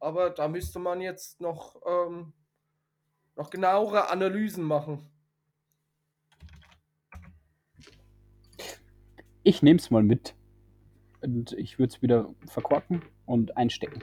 [0.00, 2.32] Aber da müsste man jetzt noch, ähm,
[3.36, 5.08] noch genauere Analysen machen.
[9.42, 10.34] Ich nehme es mal mit.
[11.20, 14.02] Und ich würde es wieder verkorken und einstecken.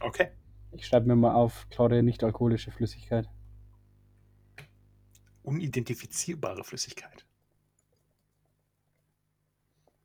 [0.00, 0.30] Okay.
[0.72, 3.28] Ich schreibe mir mal auf, klare, nicht alkoholische Flüssigkeit.
[5.42, 7.26] Unidentifizierbare Flüssigkeit.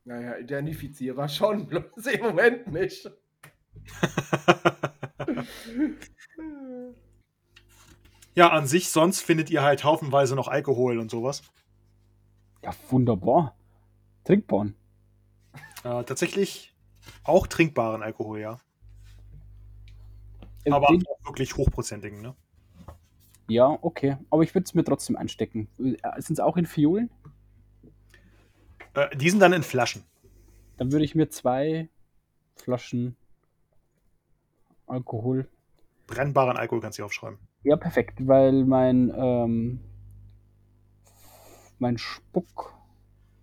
[0.04, 3.10] Naja, identifizierbar schon, bloß im Moment nicht.
[8.34, 11.42] ja, an sich, sonst findet ihr halt haufenweise noch Alkohol und sowas.
[12.62, 13.56] Ja, wunderbar.
[14.24, 14.74] Trinkborn.
[15.84, 16.74] Äh, tatsächlich
[17.22, 18.58] auch trinkbaren Alkohol, ja.
[20.72, 20.88] Aber
[21.24, 22.34] wirklich hochprozentigen, ne?
[23.48, 24.16] Ja, okay.
[24.30, 25.68] Aber ich würde es mir trotzdem einstecken.
[25.76, 27.10] Sind es auch in Fiolen?
[28.94, 30.02] Äh, die sind dann in Flaschen.
[30.78, 31.88] Dann würde ich mir zwei
[32.56, 33.16] Flaschen
[34.86, 35.48] Alkohol.
[36.06, 37.38] Brennbaren Alkohol kannst du hier aufschreiben.
[37.64, 39.80] Ja, perfekt, weil mein, ähm,
[41.78, 42.74] mein Spuck,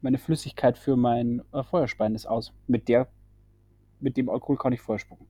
[0.01, 2.53] meine Flüssigkeit für mein äh, Feuerspein ist aus.
[2.67, 3.07] Mit der,
[3.99, 5.27] mit dem Alkohol kann ich Feuer spucken.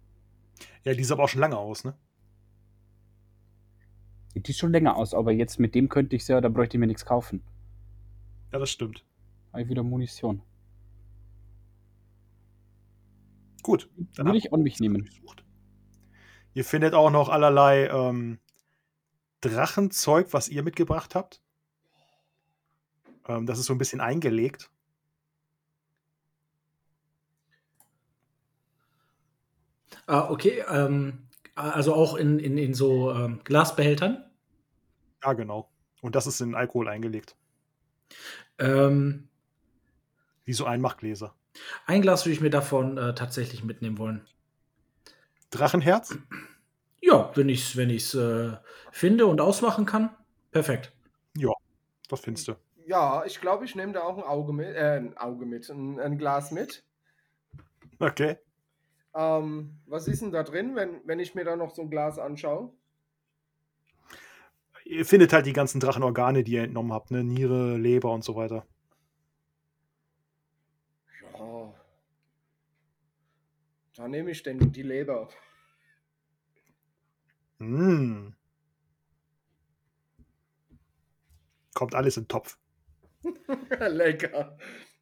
[0.84, 1.96] Ja, die ist aber auch schon lange aus, ne?
[4.36, 6.80] Die ist schon länger aus, aber jetzt mit dem könnte ich ja, da bräuchte ich
[6.80, 7.44] mir nichts kaufen.
[8.52, 9.06] Ja, das stimmt.
[9.52, 10.42] Habe ich wieder Munition.
[13.62, 13.90] Gut.
[14.16, 15.06] Würde habt ich an mich nehmen.
[15.06, 15.46] durchsucht.
[16.54, 18.40] Ihr findet auch noch allerlei ähm,
[19.42, 21.42] Drachenzeug, was ihr mitgebracht habt.
[23.28, 24.70] Ähm, das ist so ein bisschen eingelegt.
[30.08, 30.64] Ah, okay.
[30.70, 34.24] Ähm, also auch in, in, in so ähm, Glasbehältern.
[35.24, 35.70] Ja, genau.
[36.02, 37.36] Und das ist in Alkohol eingelegt.
[38.60, 39.30] Ähm,
[40.46, 41.34] Wie so Einmachgläser.
[41.86, 44.26] ein Glas würde ich mir davon äh, tatsächlich mitnehmen wollen.
[45.52, 46.18] Drachenherz?
[47.02, 48.58] Ja, wenn ich es wenn ich's, äh,
[48.92, 50.16] finde und ausmachen kann,
[50.52, 50.92] perfekt.
[52.10, 52.54] Das findest du.
[52.86, 56.00] Ja, ich glaube, ich nehme da auch ein Auge mit, äh, ein Auge mit, ein,
[56.00, 56.84] ein Glas mit.
[57.98, 58.38] Okay.
[59.16, 62.18] Ähm, was ist denn da drin, wenn, wenn ich mir da noch so ein Glas
[62.18, 62.74] anschaue?
[64.86, 67.24] Ihr findet halt die ganzen Drachenorgane, die ihr entnommen habt, ne?
[67.24, 68.66] Niere, Leber und so weiter.
[71.22, 71.74] Ja.
[73.96, 75.30] Da nehme ich denn die Leber.
[77.60, 78.34] Mm.
[81.74, 82.58] Kommt alles den Topf.
[83.80, 84.58] Lecker.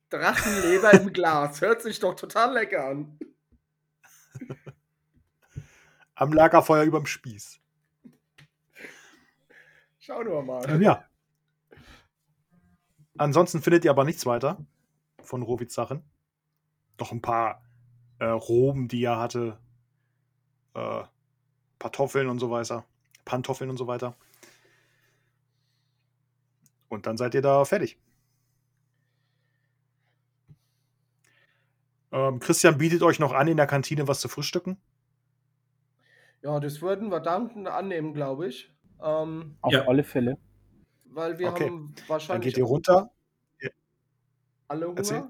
[0.09, 1.61] Drachenleber im Glas.
[1.61, 3.17] Hört sich doch total lecker an.
[6.21, 7.59] Am Lagerfeuer überm Spieß.
[9.97, 10.69] Schauen wir mal.
[10.69, 11.03] Ähm, ja.
[13.17, 14.63] Ansonsten findet ihr aber nichts weiter
[15.23, 16.03] von Rovits Sachen.
[16.99, 17.63] Noch ein paar
[18.19, 19.57] äh, Roben, die er hatte.
[20.75, 21.05] Äh,
[21.79, 22.85] Kartoffeln und so weiter.
[23.25, 24.15] Pantoffeln und so weiter.
[26.87, 27.97] Und dann seid ihr da fertig.
[32.11, 34.77] Ähm, Christian bietet euch noch an, in der Kantine was zu frühstücken.
[36.43, 38.73] Ja, das würden wir dankend annehmen, glaube ich.
[39.01, 39.87] Ähm, Auf Ja.
[39.87, 40.37] alle Fälle.
[41.05, 41.65] weil wir Okay.
[41.65, 43.11] haben Dann wahrscheinlich geht ihr runter.
[44.67, 44.97] alle Hunger.
[44.97, 45.23] Erzähl.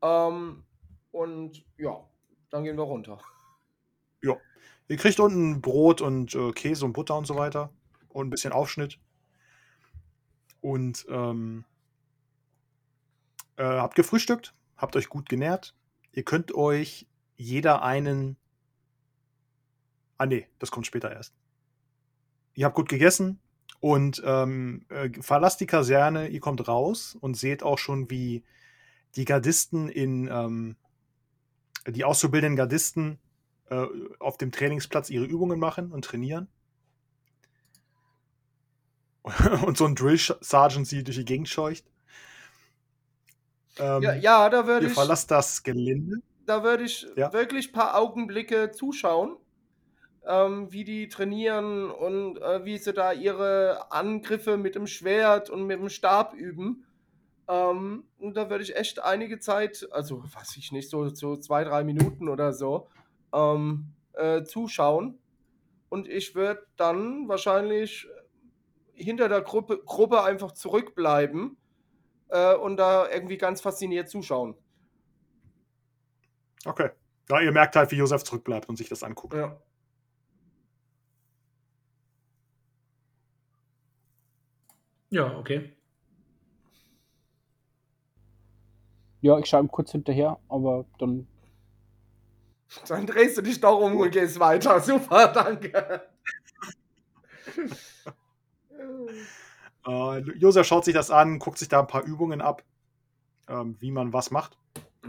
[0.00, 0.64] Ähm,
[1.10, 2.08] und ja,
[2.50, 3.18] dann gehen wir runter.
[4.88, 7.70] Ihr kriegt unten Brot und äh, Käse und Butter und so weiter.
[8.08, 8.98] Und ein bisschen Aufschnitt.
[10.60, 11.64] Und ähm,
[13.56, 15.74] äh, habt gefrühstückt, habt euch gut genährt.
[16.12, 18.36] Ihr könnt euch jeder einen.
[20.22, 21.34] Ah, nee, das kommt später erst.
[22.54, 23.40] Ihr habt gut gegessen
[23.80, 26.28] und ähm, äh, verlasst die Kaserne.
[26.28, 28.44] Ihr kommt raus und seht auch schon, wie
[29.16, 30.28] die Gardisten in.
[30.30, 30.76] Ähm,
[31.88, 33.18] die auszubildenden Gardisten
[33.68, 33.86] äh,
[34.20, 36.46] auf dem Trainingsplatz ihre Übungen machen und trainieren.
[39.66, 41.84] und so ein Drill Sergeant sie durch die Gegend scheucht.
[43.78, 46.18] Ähm, Ja, ja da würde ihr ich, verlasst das Gelände.
[46.46, 47.32] da würde ich Ja.
[47.32, 49.36] wirklich ein paar Augenblicke zuschauen,
[50.26, 55.66] ähm, wie die trainieren und äh, wie sie da ihre Angriffe mit dem Schwert und
[55.66, 56.84] mit dem Stab üben.
[57.48, 61.64] Ähm, und da würde ich echt einige Zeit, also weiß ich nicht, so, so zwei,
[61.64, 62.88] drei Minuten oder so,
[63.32, 65.18] ähm, äh, zuschauen.
[65.88, 68.06] Und ich würde dann wahrscheinlich
[68.94, 71.56] hinter der Gruppe, Gruppe einfach zurückbleiben
[72.28, 74.54] äh, und da irgendwie ganz fasziniert zuschauen.
[76.64, 76.90] Okay.
[77.28, 79.34] Ja, ihr merkt halt, wie Josef zurückbleibt und sich das anguckt.
[79.34, 79.60] Ja.
[85.12, 85.76] Ja, okay.
[89.20, 91.28] Ja, ich schaue ihm kurz hinterher, aber dann.
[92.88, 94.80] Dann drehst du dich doch um und gehst weiter.
[94.88, 96.08] Super, danke.
[99.84, 102.62] Äh, Josef schaut sich das an, guckt sich da ein paar Übungen ab,
[103.48, 104.56] ähm, wie man was macht.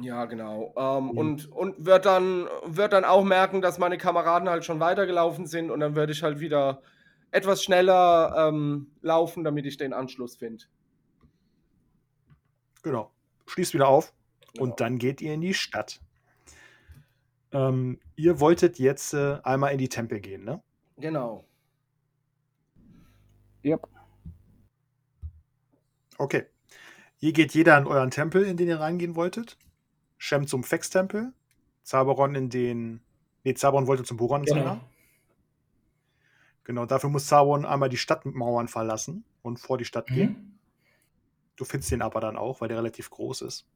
[0.01, 0.73] Ja, genau.
[0.75, 1.17] Ähm, Mhm.
[1.17, 5.69] und und wird, dann, wird dann auch merken, dass meine Kameraden halt schon weitergelaufen sind
[5.69, 6.81] und dann würde ich halt wieder
[7.33, 10.63] etwas schneller ähm, laufen, damit ich den Anschluss finde.
[12.83, 13.11] Genau.
[13.47, 14.13] Schließt wieder auf
[14.53, 14.63] Genau.
[14.65, 15.99] und dann geht ihr in die Stadt.
[17.51, 20.61] Ähm, ihr wolltet jetzt äh, einmal in die Tempel gehen, ne?
[20.97, 21.43] Genau.
[23.63, 23.77] Ja,
[26.17, 26.45] Okay.
[27.19, 29.57] Ihr geht jeder in euren Tempel, in den ihr reingehen wolltet.
[30.17, 31.33] Shem zum Fex-Tempel.
[31.83, 33.01] Zaberon in den.
[33.43, 34.79] Nee, Zaberon wollte zum Boron Genau.
[36.63, 40.29] Genau, dafür muss Zaberon einmal die Stadtmauern verlassen und vor die Stadt gehen.
[40.29, 40.59] Mhm.
[41.55, 43.67] Du findest den aber dann auch, weil der relativ groß ist.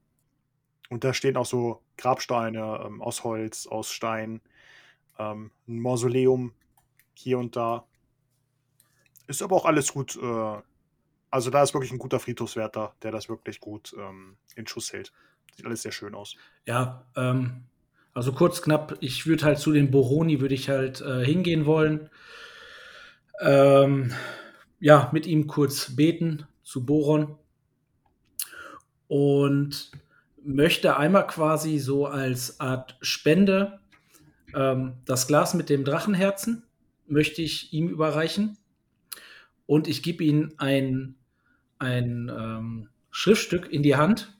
[0.89, 4.41] Und da stehen auch so Grabsteine ähm, aus Holz, aus Stein,
[5.19, 6.53] ähm, ein Mausoleum
[7.13, 7.85] hier und da.
[9.27, 10.17] Ist aber auch alles gut.
[10.21, 10.61] Äh,
[11.29, 15.11] also da ist wirklich ein guter Friedhofswärter, der das wirklich gut ähm, in Schuss hält.
[15.55, 16.35] Sieht alles sehr schön aus.
[16.65, 17.65] Ja, ähm,
[18.13, 22.09] also kurz knapp, ich würde halt zu den Boroni, würde ich halt äh, hingehen wollen.
[23.39, 24.13] Ähm,
[24.79, 27.37] ja, mit ihm kurz beten zu Boron.
[29.07, 29.91] Und
[30.43, 33.79] möchte einmal quasi so als Art Spende
[34.53, 36.63] ähm, das Glas mit dem Drachenherzen
[37.07, 38.57] möchte ich ihm überreichen.
[39.65, 41.15] Und ich gebe ihm ein,
[41.79, 44.33] ein ähm, Schriftstück in die Hand,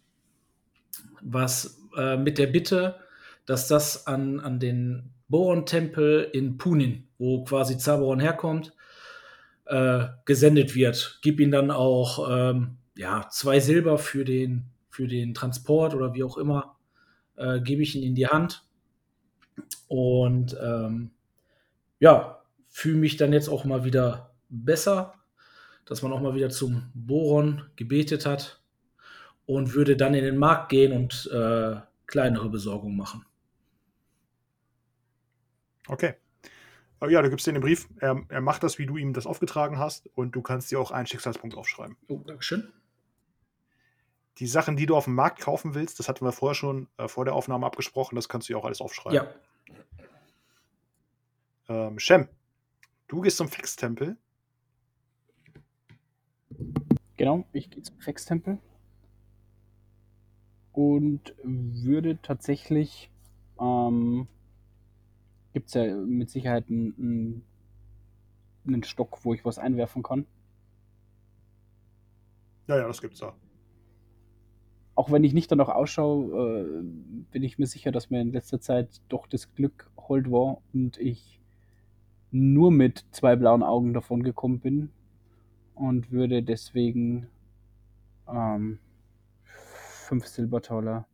[1.21, 2.95] was äh, mit der Bitte,
[3.45, 8.73] dass das an, an den Boron-Tempel in Punin, wo quasi Zaboron herkommt,
[9.67, 11.19] äh, gesendet wird.
[11.21, 16.23] Gib ihm dann auch ähm, ja, zwei Silber für den, für den Transport oder wie
[16.23, 16.75] auch immer,
[17.35, 18.65] äh, gebe ich ihn in die Hand.
[19.87, 21.11] Und ähm,
[21.99, 25.13] ja, fühle mich dann jetzt auch mal wieder besser,
[25.85, 28.61] dass man auch mal wieder zum Boron gebetet hat
[29.45, 33.25] und würde dann in den Markt gehen und äh, kleinere Besorgungen machen.
[35.87, 36.15] Okay.
[37.01, 37.87] Ja, du gibst dir den Brief.
[37.99, 40.09] Er, er macht das, wie du ihm das aufgetragen hast.
[40.15, 41.95] Und du kannst dir auch einen Schicksalspunkt aufschreiben.
[42.07, 42.71] Oh, Dankeschön.
[44.39, 47.07] Die Sachen, die du auf dem Markt kaufen willst, das hatten wir vorher schon äh,
[47.07, 48.15] vor der Aufnahme abgesprochen.
[48.15, 49.15] Das kannst du dir auch alles aufschreiben.
[49.15, 49.27] Ja,
[51.69, 52.29] Ähm, Shem,
[53.07, 54.15] du gehst zum Fix-Tempel.
[57.17, 57.45] genau.
[57.51, 58.59] Ich gehe zum Fex-Tempel.
[60.71, 63.09] und würde tatsächlich,
[63.59, 64.27] ähm,
[65.57, 67.41] gibt es ja mit Sicherheit einen,
[68.67, 70.27] einen Stock, wo ich was einwerfen kann.
[72.67, 73.33] Ja, ja, das gibt's da.
[74.93, 76.83] Auch wenn ich nicht danach ausschaue, äh,
[77.31, 80.99] bin ich mir sicher, dass mir in letzter Zeit doch das Glück hold war und
[80.99, 81.41] ich
[82.29, 84.91] nur mit zwei blauen Augen davon gekommen bin
[85.73, 87.29] und würde deswegen
[88.27, 88.77] ähm,
[89.43, 91.07] fünf Silbertaler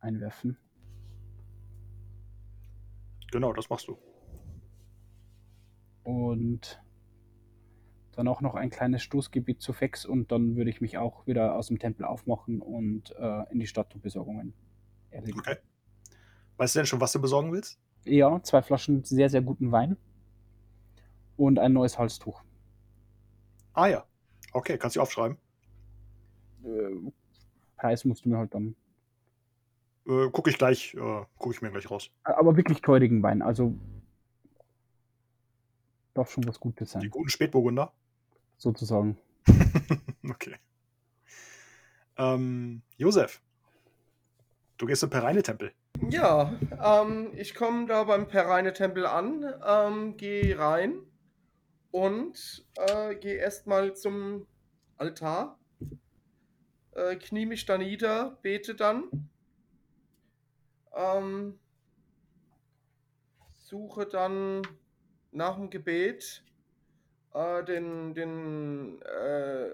[0.00, 0.56] einwerfen.
[3.30, 3.98] Genau, das machst du.
[6.02, 6.82] Und
[8.12, 11.54] dann auch noch ein kleines Stoßgebiet zu Fex und dann würde ich mich auch wieder
[11.54, 14.54] aus dem Tempel aufmachen und äh, in die Stadt um Besorgungen
[15.10, 15.38] erledigen.
[15.38, 15.56] Okay.
[16.56, 17.78] Weißt du denn schon, was du besorgen willst?
[18.04, 19.96] Ja, zwei Flaschen sehr, sehr guten Wein
[21.36, 22.42] und ein neues Halstuch.
[23.72, 24.04] Ah ja.
[24.52, 25.38] Okay, kannst du aufschreiben.
[26.64, 27.12] Äh,
[27.76, 28.74] Preis musst du mir halt dann.
[30.08, 32.10] Äh, gucke ich gleich, äh, gucke ich mir gleich raus.
[32.22, 33.74] Aber wirklich teurigen Wein, also
[36.14, 37.92] darf schon was Gutes Die sein, guten Spätburgunder.
[38.56, 39.18] sozusagen.
[40.30, 40.56] okay.
[42.16, 43.40] Ähm, Josef,
[44.78, 45.72] du gehst zum Pereine-Tempel.
[46.08, 51.00] Ja, ähm, ich komme da beim Pereine-Tempel an, ähm, gehe rein
[51.90, 54.46] und äh, gehe erstmal zum
[54.96, 55.58] Altar,
[56.92, 59.28] äh, knie mich da nieder, bete dann,
[60.98, 61.58] ähm,
[63.56, 64.62] suche dann
[65.30, 66.42] nach dem Gebet
[67.34, 69.70] äh, den, den, äh,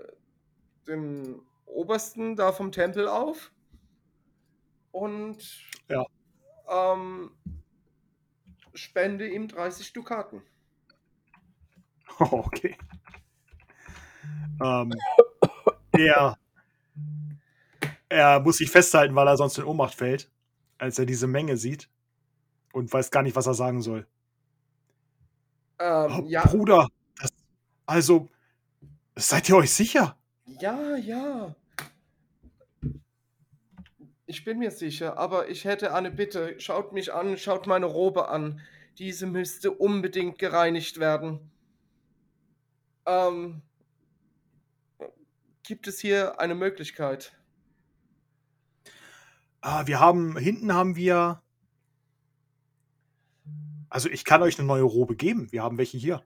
[0.86, 3.52] den Obersten da vom Tempel auf
[4.92, 5.38] und
[5.88, 6.04] Ja.
[6.68, 7.30] ähm,
[8.74, 10.42] spende ihm 30 Dukaten.
[12.18, 12.76] okay.
[14.62, 14.92] Ähm,
[15.92, 16.36] er,
[18.08, 20.30] er muss sich festhalten, weil er sonst in Ohnmacht fällt,
[20.78, 21.90] als er diese Menge sieht
[22.72, 24.06] und weiß gar nicht, was er sagen soll.
[25.78, 26.88] Ähm, Oh, ja, Bruder,
[27.20, 27.30] das,
[27.86, 28.28] also,
[29.16, 30.18] seid ihr euch sicher?
[30.46, 31.54] ja, ja.
[34.26, 36.60] Ich bin mir sicher, aber ich hätte eine Bitte.
[36.60, 38.60] Schaut mich an, schaut meine Robe an.
[38.98, 41.50] Diese müsste unbedingt gereinigt werden.
[43.06, 43.62] Ähm,
[45.64, 47.32] gibt es hier eine Möglichkeit?
[49.66, 51.40] Ah, wir haben, hinten haben wir,
[53.88, 55.50] also ich kann euch eine neue Robe geben.
[55.52, 56.22] Wir haben welche hier,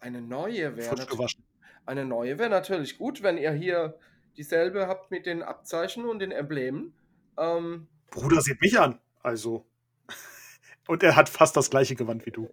[0.00, 1.44] Eine neue wäre frisch nat gewaschen.
[1.86, 3.96] eine neue wäre natürlich gut, wenn ihr hier
[4.36, 6.92] dieselbe habt mit den Abzeichen und den Emblemen.
[7.38, 8.98] Ähm, Bruder, seht mich an.
[9.22, 9.64] Also.
[10.88, 12.52] Und er hat fast das gleiche Gewand wie du.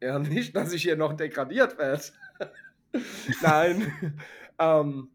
[0.00, 2.04] Ja, nicht, dass ich hier noch degradiert werde.
[3.42, 4.20] Nein.
[4.60, 5.10] ähm,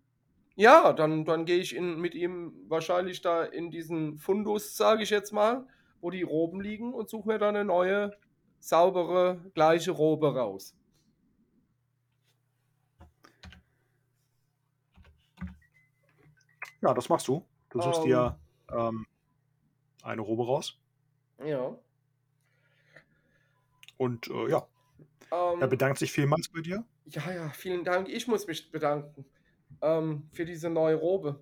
[0.55, 5.09] ja, dann, dann gehe ich in, mit ihm wahrscheinlich da in diesen Fundus, sage ich
[5.09, 5.67] jetzt mal,
[5.99, 8.11] wo die Roben liegen und suche mir dann eine neue,
[8.59, 10.73] saubere, gleiche Robe raus.
[16.81, 17.45] Ja, das machst du.
[17.69, 18.05] Du suchst Ähm.
[18.05, 18.39] dir
[18.71, 19.07] ähm,
[20.03, 20.79] eine Robe raus.
[21.43, 21.77] Ja.
[23.97, 24.67] Und äh, ja,
[25.31, 26.85] Ähm, er bedankt sich vielmals bei dir.
[27.05, 28.07] Ja, ja, vielen Dank.
[28.07, 29.25] Ich muss mich bedanken
[29.85, 31.39] ähm, für diese neue Robe.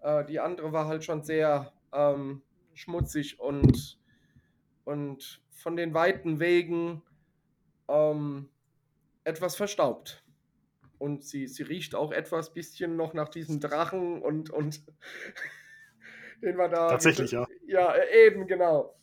[0.00, 3.98] Äh, die andere war halt schon sehr ähm, schmutzig und,
[4.84, 7.02] und von den weiten Wegen
[7.88, 8.48] ähm,
[9.24, 10.22] etwas verstaubt.
[10.98, 14.82] Und sie, sie riecht auch etwas bisschen noch nach diesem Drachen und, und
[16.42, 16.88] den wir da.
[16.88, 17.46] Tatsächlich, ja.
[17.66, 18.94] Ja, äh, eben, genau.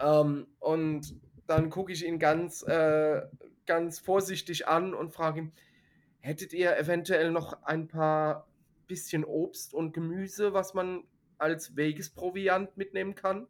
[0.00, 1.14] Ähm, und
[1.46, 3.20] dann gucke ich ihn ganz, äh,
[3.66, 5.52] ganz vorsichtig an und frage ihn,
[6.24, 8.48] hättet ihr eventuell noch ein paar
[8.86, 11.04] bisschen Obst und Gemüse, was man
[11.36, 13.46] als Wegesproviant mitnehmen kann?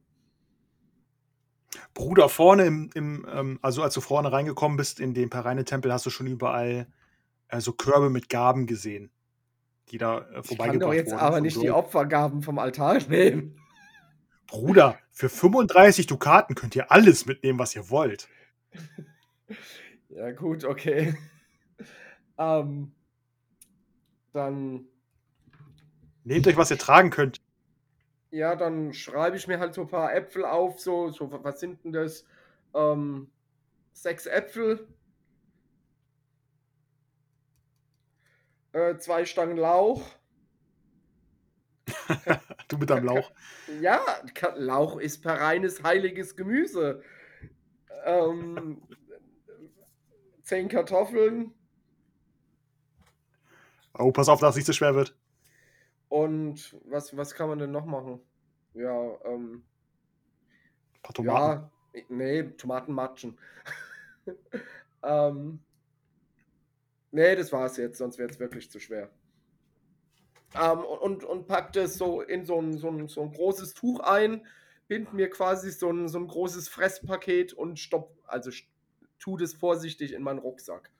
[1.92, 6.04] Bruder, vorne im, im ähm, also als du vorne reingekommen bist in den Pereine-Tempel, hast
[6.06, 6.88] du schon überall
[7.48, 9.10] äh, so Körbe mit Gaben gesehen,
[9.90, 11.20] die da äh, Ich kann vorbeigebracht doch jetzt wurden.
[11.20, 11.70] aber nicht die.
[11.70, 13.56] Opfergaben vom Altar nehmen.
[14.48, 18.28] Bruder, für 35 Dukaten könnt ihr alles mitnehmen, was ihr wollt.
[20.08, 21.14] Ja, gut, okay.
[22.38, 22.94] Ähm,
[24.32, 24.86] dann,
[26.24, 27.40] Nehmt euch, was ihr tragen könnt.
[28.30, 30.80] ja, dann schreibe ich mir halt so ein paar Äpfel auf.
[30.80, 32.24] So, so was sind denn das?
[32.74, 33.30] Ähm,
[33.92, 34.88] sechs Äpfel.
[38.72, 40.02] Äh, zwei Stangen Lauch.
[42.68, 43.30] Du mit deinem Lauch.
[43.80, 44.00] Ja,
[44.56, 47.02] Lauch ist per reines heiliges Gemüse.
[48.04, 48.82] Ähm,
[50.42, 51.52] zehn Kartoffeln
[53.98, 55.16] Oh, pass auf, dass es nicht so schwer wird.
[56.08, 58.20] Und was, was kann man denn noch machen?
[58.74, 59.64] Ja, ähm,
[60.94, 61.70] Ein paar Tomaten.
[61.94, 63.38] ja, nee, Tomaten matschen.
[65.02, 65.60] ähm,
[67.10, 69.10] nee, das war's jetzt, sonst wäre es wirklich zu schwer.
[70.60, 74.00] Ähm, und, und packt es so in so ein, so, ein, so ein großes Tuch
[74.00, 74.46] ein,
[74.88, 78.50] bind mir quasi so ein, so ein großes Fresspaket und stopp, also
[79.18, 80.90] tu das vorsichtig in meinen Rucksack.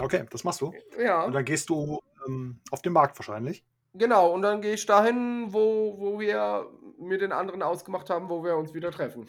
[0.00, 0.72] Okay, das machst du.
[0.98, 1.24] Ja.
[1.24, 3.64] Und dann gehst du ähm, auf den Markt wahrscheinlich.
[3.94, 8.44] Genau, und dann gehe ich dahin, wo, wo wir mit den anderen ausgemacht haben, wo
[8.44, 9.28] wir uns wieder treffen.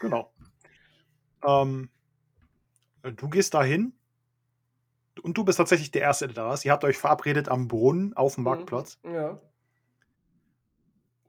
[0.00, 0.32] Genau.
[1.46, 1.90] ähm,
[3.02, 3.92] du gehst dahin
[5.22, 6.64] und du bist tatsächlich der Erste, der da ist.
[6.64, 8.98] Ihr habt euch verabredet am Brunnen auf dem Marktplatz.
[9.04, 9.40] Ja.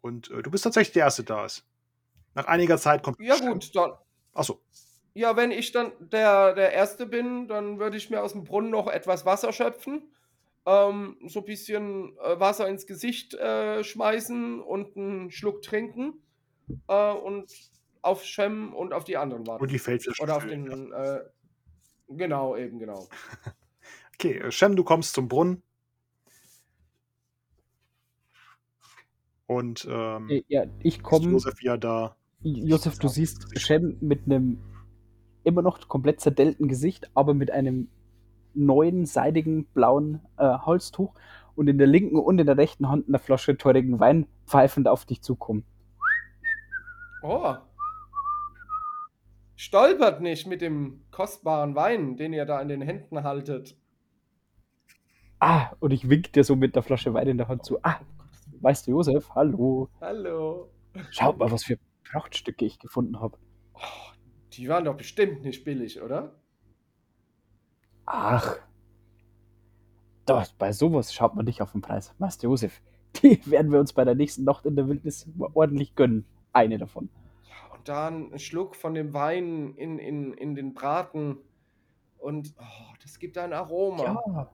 [0.01, 1.65] Und äh, du bist tatsächlich der Erste, der da ist.
[2.35, 3.19] Nach einiger Zeit kommt.
[3.19, 3.93] Ja, gut, dann.
[4.33, 4.61] Achso.
[5.19, 8.71] Ja, wenn ich dann der, der Erste bin, dann würde ich mir aus dem Brunnen
[8.71, 10.13] noch etwas Wasser schöpfen.
[10.65, 16.13] Ähm, so ein bisschen äh, Wasser ins Gesicht äh, schmeißen und einen Schluck trinken.
[16.87, 17.51] Äh, und
[18.01, 19.61] auf Shem und auf die anderen warten.
[19.61, 20.23] Und die Feldfische.
[20.23, 20.51] Oder auf ja.
[20.51, 20.93] den.
[20.93, 21.19] Äh,
[22.07, 23.05] genau, eben, genau.
[24.13, 25.63] Okay, äh, Shem, du kommst zum Brunnen.
[29.47, 31.29] Und ähm, Äh, Ja, ich komme.
[31.29, 32.15] Josef wieder da.
[32.41, 34.63] Josef, du siehst Shem mit einem
[35.49, 37.89] immer noch komplett zerdellten Gesicht, aber mit einem
[38.53, 41.13] neuen, seidigen, blauen äh, Halstuch
[41.55, 45.05] und in der linken und in der rechten Hand eine Flasche teurigen Wein pfeifend auf
[45.05, 45.65] dich zukommen.
[47.21, 47.55] Oh.
[49.55, 53.75] Stolpert nicht mit dem kostbaren Wein, den ihr da in den Händen haltet.
[55.39, 57.77] Ah, und ich wink dir so mit der Flasche Wein in der Hand zu.
[57.83, 57.99] Ah,
[58.61, 59.89] weißt du, Josef, hallo.
[59.99, 60.69] Hallo.
[61.11, 61.77] Schaut mal, was für
[62.09, 63.37] Prachtstücke ich gefunden habe.
[63.73, 63.79] Oh,
[64.53, 66.35] die waren doch bestimmt nicht billig, oder?
[68.05, 68.57] Ach,
[70.29, 72.13] doch, bei sowas schaut man nicht auf den Preis.
[72.19, 72.83] Du, Josef,
[73.23, 76.23] die werden wir uns bei der nächsten Nacht in der Wildnis ordentlich gönnen.
[76.53, 77.09] Eine davon.
[77.73, 81.37] Und dann ein Schluck von dem Wein in, in, in den Braten.
[82.19, 84.03] Und oh, das gibt ein Aroma.
[84.03, 84.51] Ja.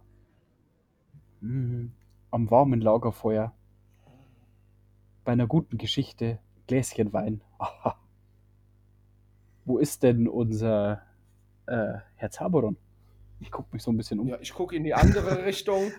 [1.41, 1.91] Mm,
[2.31, 3.53] am warmen Lagerfeuer.
[5.25, 6.39] Bei einer guten Geschichte.
[6.67, 7.41] Gläschen Wein.
[9.65, 11.01] Wo ist denn unser
[11.65, 12.77] äh, Herr Zaboron?
[13.39, 14.27] Ich gucke mich so ein bisschen um.
[14.27, 15.91] Ja, ich gucke in die andere Richtung.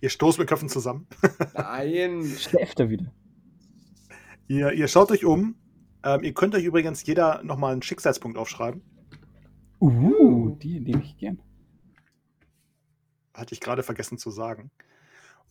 [0.00, 1.06] Ihr stoßt mit Köpfen zusammen.
[1.54, 2.24] Nein.
[2.38, 3.12] Schläft er wieder?
[4.48, 5.56] Ihr, ihr schaut euch um.
[6.02, 8.82] Ähm, ihr könnt euch übrigens jeder nochmal einen Schicksalspunkt aufschreiben.
[9.80, 11.40] Uh, die nehme ich gern.
[13.34, 14.70] Hatte ich gerade vergessen zu sagen.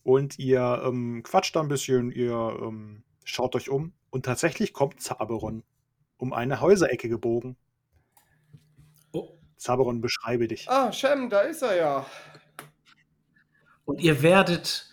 [0.02, 3.92] Und ihr ähm, quatscht da ein bisschen, ihr ähm, schaut euch um.
[4.10, 5.62] Und tatsächlich kommt Zaberon
[6.16, 7.56] um eine Häuserecke gebogen.
[9.12, 9.38] Oh.
[9.56, 10.68] Zaberon, beschreibe dich.
[10.68, 12.06] Ah, Shem, da ist er ja.
[13.84, 14.86] Und ihr werdet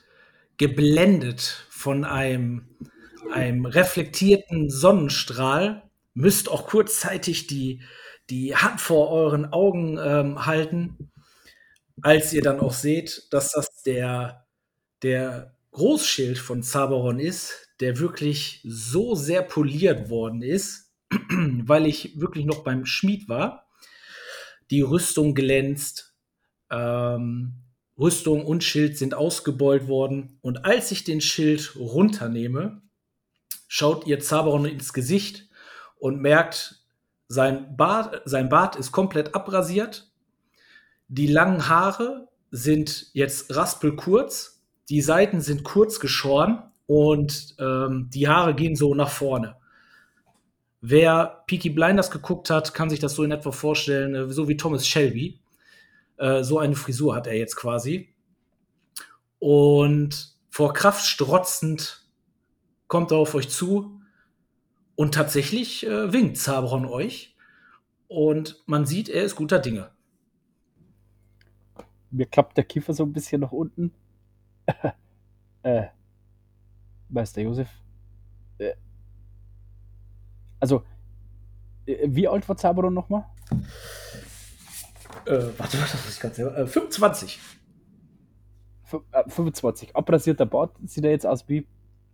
[0.58, 2.68] geblendet von einem,
[3.32, 7.84] einem reflektierten Sonnenstrahl, müsst auch kurzzeitig die,
[8.30, 11.12] die Hand vor euren Augen ähm, halten,
[12.02, 14.46] als ihr dann auch seht, dass das der,
[15.04, 20.92] der Großschild von Zaberon ist, der wirklich so sehr poliert worden ist,
[21.30, 23.68] weil ich wirklich noch beim Schmied war.
[24.72, 26.16] Die Rüstung glänzt,
[26.70, 27.64] ähm,
[27.98, 30.38] Rüstung und Schild sind ausgebeult worden.
[30.42, 32.82] Und als ich den Schild runternehme,
[33.68, 35.50] schaut ihr Zaberon ins Gesicht
[35.98, 36.84] und merkt,
[37.30, 40.12] sein Bart, sein Bart ist komplett abrasiert.
[41.08, 44.64] Die langen Haare sind jetzt raspelkurz.
[44.90, 49.58] Die Seiten sind kurz geschoren und ähm, die Haare gehen so nach vorne.
[50.82, 54.58] Wer Peaky Blinders geguckt hat, kann sich das so in etwa vorstellen, äh, so wie
[54.58, 55.40] Thomas Shelby.
[56.18, 58.16] Äh, so eine Frisur hat er jetzt quasi.
[59.40, 62.08] Und vor Kraft strotzend
[62.88, 64.02] kommt er auf euch zu
[64.96, 67.36] und tatsächlich äh, winkt Zabron euch.
[68.08, 69.92] Und man sieht, er ist guter Dinge.
[72.10, 73.92] Mir klappt der Kiefer so ein bisschen nach unten.
[75.64, 75.88] äh,
[77.10, 77.70] Meister Josef.
[78.58, 78.74] Äh,
[80.60, 80.84] also,
[81.86, 83.26] äh, wie alt war Zaberon nochmal?
[85.26, 87.40] Äh, warte, warte, das ist ganz äh, 25.
[88.90, 89.96] Fü- äh, 25.
[89.96, 91.66] Abrasierter Bart sieht er jetzt aus wie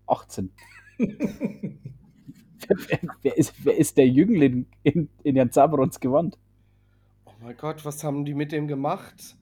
[0.07, 0.51] 18.
[0.97, 1.79] wer,
[3.21, 6.37] wer, ist, wer ist der Jüngling in, in Jan Zaberons Gewand?
[7.25, 9.35] Oh mein Gott, was haben die mit dem gemacht?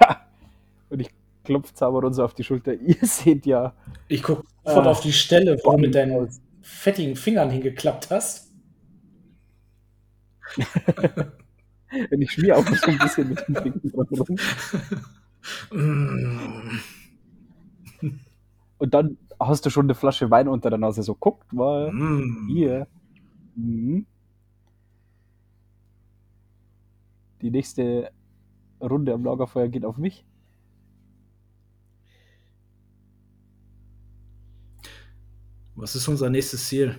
[0.00, 0.26] Ja.
[0.90, 1.10] Und ich
[1.44, 2.74] klopfe Zaberon so auf die Schulter.
[2.80, 3.74] Ihr seht ja.
[4.08, 6.28] Ich gucke sofort Äh, auf die Stelle, wo du mit deinen
[6.62, 8.52] fettigen Fingern hingeklappt hast.
[12.10, 14.36] Wenn ich schmier auch so ein bisschen mit den Fingern rum.
[15.70, 16.80] Mm.
[18.78, 21.02] Und dann hast du schon eine Flasche Wein unter der Nase.
[21.02, 21.90] So, guckt mal.
[21.90, 22.48] Mm.
[22.48, 22.86] Hier.
[23.56, 24.06] Mhm.
[27.40, 28.10] Die nächste
[28.80, 30.24] Runde am Lagerfeuer geht auf mich.
[35.74, 36.98] Was ist unser nächstes Ziel?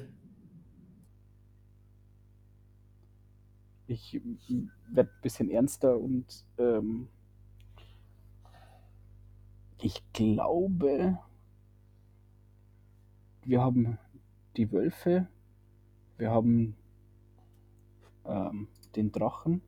[3.88, 4.22] Ich
[4.90, 7.10] werde ein bisschen ernster und ähm,
[9.82, 11.18] ich glaube,
[13.44, 13.98] wir haben
[14.56, 15.28] die Wölfe,
[16.18, 16.76] wir haben
[18.26, 19.62] ähm, den Drachen.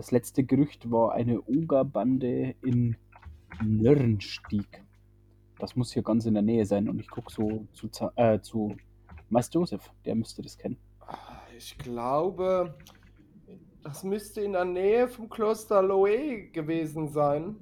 [0.00, 2.96] Das letzte Gerücht war eine Ogerbande in
[3.62, 4.82] Nirnstieg.
[5.58, 8.78] Das muss hier ganz in der Nähe sein und ich gucke so zu, äh, zu
[9.28, 10.78] Meister Josef, der müsste das kennen.
[11.54, 12.78] Ich glaube,
[13.82, 17.56] das müsste in der Nähe vom Kloster Loe gewesen sein.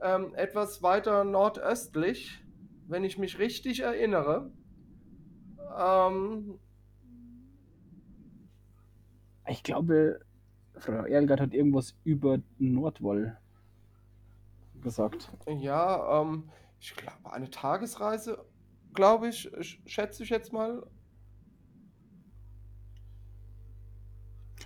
[0.00, 2.42] Ähm, etwas weiter nordöstlich,
[2.86, 4.50] wenn ich mich richtig erinnere.
[5.78, 6.58] Ähm,
[9.50, 10.20] Ich glaube,
[10.78, 13.36] Frau Erlgard hat irgendwas über Nordwoll
[14.80, 15.30] gesagt.
[15.48, 16.50] ja, ähm,
[16.80, 18.44] ich glaube, eine Tagesreise,
[18.94, 20.86] glaube ich, sch- schätze ich jetzt mal.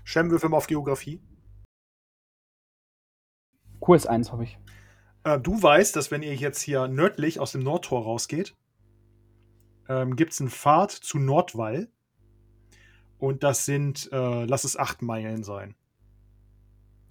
[0.05, 1.21] Shem, würfel mal auf Geografie.
[3.81, 4.59] Kurs 1 habe ich.
[5.25, 8.55] Äh, du weißt, dass wenn ihr jetzt hier nördlich aus dem Nordtor rausgeht,
[9.89, 11.89] ähm, gibt es einen Pfad zu Nordwall.
[13.19, 15.77] Und das sind, äh, lass es acht Meilen sein.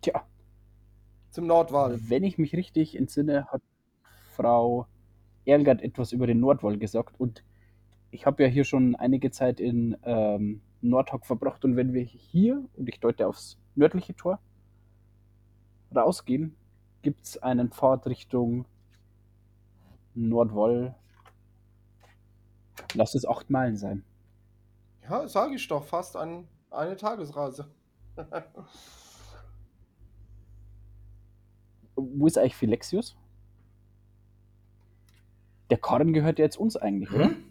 [0.02, 0.26] Tja,
[1.30, 2.00] Zum Nordwall.
[2.10, 3.62] wenn ich mich richtig entsinne, hat
[4.36, 4.88] Frau
[5.46, 7.20] Erlgard etwas über den Nordwall gesagt.
[7.20, 7.44] Und
[8.10, 11.64] ich habe ja hier schon einige Zeit in ähm, Nordhock verbracht.
[11.64, 14.40] Und wenn wir hier, und ich deute aufs nördliche Tor,
[15.96, 16.56] rausgehen,
[17.02, 18.66] gibt es einen Pfad Richtung
[20.16, 20.96] Nordwoll.
[22.96, 24.04] Lass es acht Meilen sein.
[25.04, 27.68] Ja, sage ich doch, fast ein, eine Tagesreise.
[32.16, 33.16] Wo ist eigentlich Philexius?
[35.70, 37.26] Der Karren gehört ja jetzt uns eigentlich, oder?
[37.26, 37.44] Hm?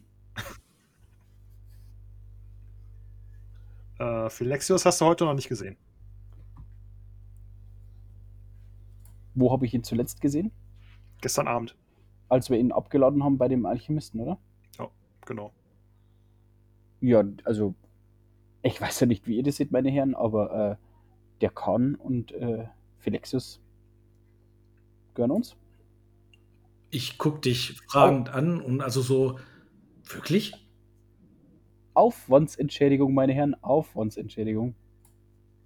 [3.99, 5.77] Äh, Philexius hast du heute noch nicht gesehen.
[9.35, 10.53] Wo habe ich ihn zuletzt gesehen?
[11.21, 11.77] Gestern Abend.
[12.29, 14.39] Als wir ihn abgeladen haben bei dem Alchemisten, oder?
[15.27, 15.53] Genau.
[17.01, 17.75] Ja, also
[18.63, 20.77] ich weiß ja nicht, wie ihr das seht, meine Herren, aber äh,
[21.41, 22.67] der Khan und äh,
[22.99, 23.61] Philexius
[25.21, 25.55] gehören uns.
[26.89, 29.39] Ich guck dich fragend an und also so,
[30.03, 30.55] wirklich?
[31.93, 34.75] Aufwandsentschädigung, meine Herren, Aufwandsentschädigung.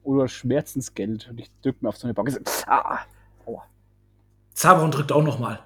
[0.02, 1.28] Oder Schmerzensgeld.
[1.30, 2.36] Und ich drücke mir auf so eine Bank.
[2.66, 2.98] Ah,
[3.46, 3.62] aua.
[4.52, 5.60] Zaberon drückt auch noch mal.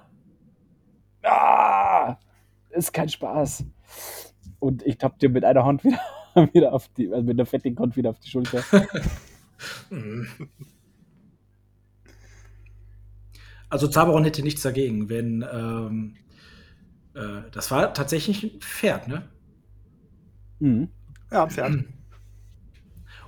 [1.23, 2.15] ah,
[2.69, 3.65] ist kein Spaß.
[4.59, 5.99] Und ich tapp dir mit einer Hand wieder,
[6.53, 8.63] wieder auf die, also mit einer fettigen Hand wieder auf die Schulter.
[13.69, 16.15] Also Zaberon hätte nichts dagegen, wenn ähm,
[17.15, 19.29] äh, das war tatsächlich ein Pferd, ne?
[20.59, 20.89] Mhm.
[21.31, 21.79] Ja, ein Pferd.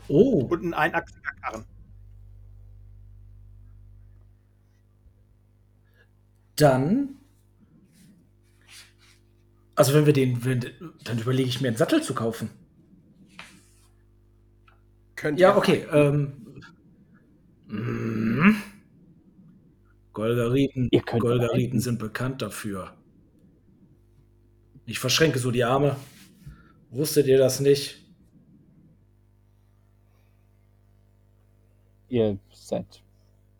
[0.09, 1.65] Oh, Und ein einachsiger Karren.
[6.55, 7.17] dann.
[9.75, 10.65] Also wenn wir den, wenn,
[11.03, 12.49] dann überlege ich mir einen Sattel zu kaufen.
[15.15, 15.85] Könnt Ja, ihr okay.
[15.91, 16.33] Ähm,
[17.67, 18.55] mm.
[20.14, 20.89] Golgariten,
[21.20, 22.95] Golgariten sind bekannt dafür.
[24.86, 25.95] Ich verschränke so die Arme.
[26.89, 28.01] Wusstet ihr das nicht?
[32.09, 33.03] Ihr seid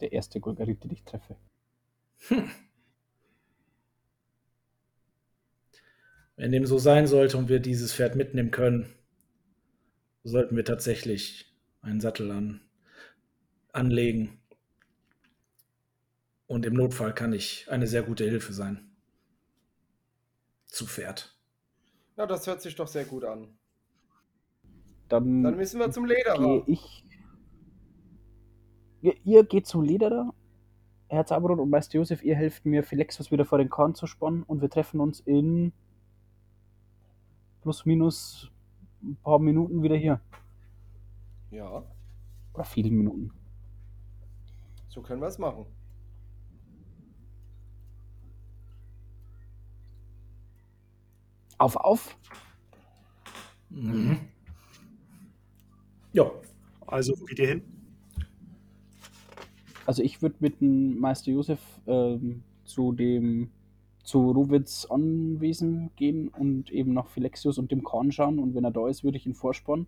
[0.02, 1.38] der erste Golgarit, den ich treffe.
[6.36, 8.94] Wenn dem so sein sollte und wir dieses Pferd mitnehmen können,
[10.24, 12.62] sollten wir tatsächlich einen Sattel an,
[13.72, 14.41] anlegen.
[16.52, 18.92] Und im Notfall kann ich eine sehr gute Hilfe sein.
[20.66, 21.40] Zu Pferd.
[22.18, 23.58] Ja, das hört sich doch sehr gut an.
[25.08, 26.62] Dann, Dann müssen wir zum Lederer.
[26.68, 27.06] ich.
[29.00, 30.34] Ihr, ihr geht zum Lederer,
[31.08, 34.44] Herr Zaberon und Meister Josef, ihr helft mir, Philexus wieder vor den Korn zu spannen
[34.44, 35.72] und wir treffen uns in
[37.62, 38.52] plus minus
[39.02, 40.20] ein paar Minuten wieder hier.
[41.50, 41.86] Ja,
[42.54, 43.32] Oder vielen Minuten.
[44.90, 45.66] so können wir es machen.
[51.62, 52.18] Auf, auf!
[53.70, 54.18] Mhm.
[56.12, 56.32] Ja.
[56.88, 57.62] Also, wo geht ihr hin?
[59.86, 63.52] Also ich würde mit dem Meister Josef ähm, zu dem
[64.04, 68.72] zu Ruwitz Anwesen gehen und eben nach Philexius und dem Korn schauen und wenn er
[68.72, 69.86] da ist, würde ich ihn vorspannen.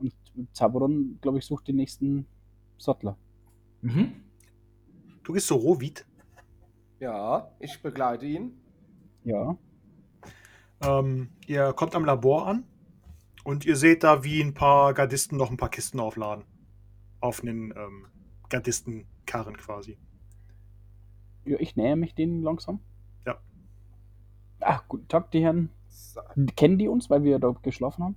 [0.00, 0.12] Und
[0.52, 2.26] Zaberon, glaube ich, sucht den nächsten
[2.78, 3.16] Sattler.
[3.82, 4.24] Mhm.
[5.22, 6.04] Du gehst zu Rohwit.
[6.98, 8.58] Ja, ich begleite ihn.
[9.22, 9.56] Ja.
[10.82, 12.64] Ähm, ihr kommt am Labor an
[13.44, 16.44] und ihr seht da, wie ein paar Gardisten noch ein paar Kisten aufladen.
[17.20, 18.06] Auf einen ähm,
[18.48, 19.98] Gardistenkarren quasi.
[21.44, 22.80] ja, ich näher mich denen langsam.
[23.26, 23.38] Ja.
[24.60, 25.70] Ach, guten Tag, die Herren.
[26.56, 28.16] Kennen die uns, weil wir da geschlafen haben?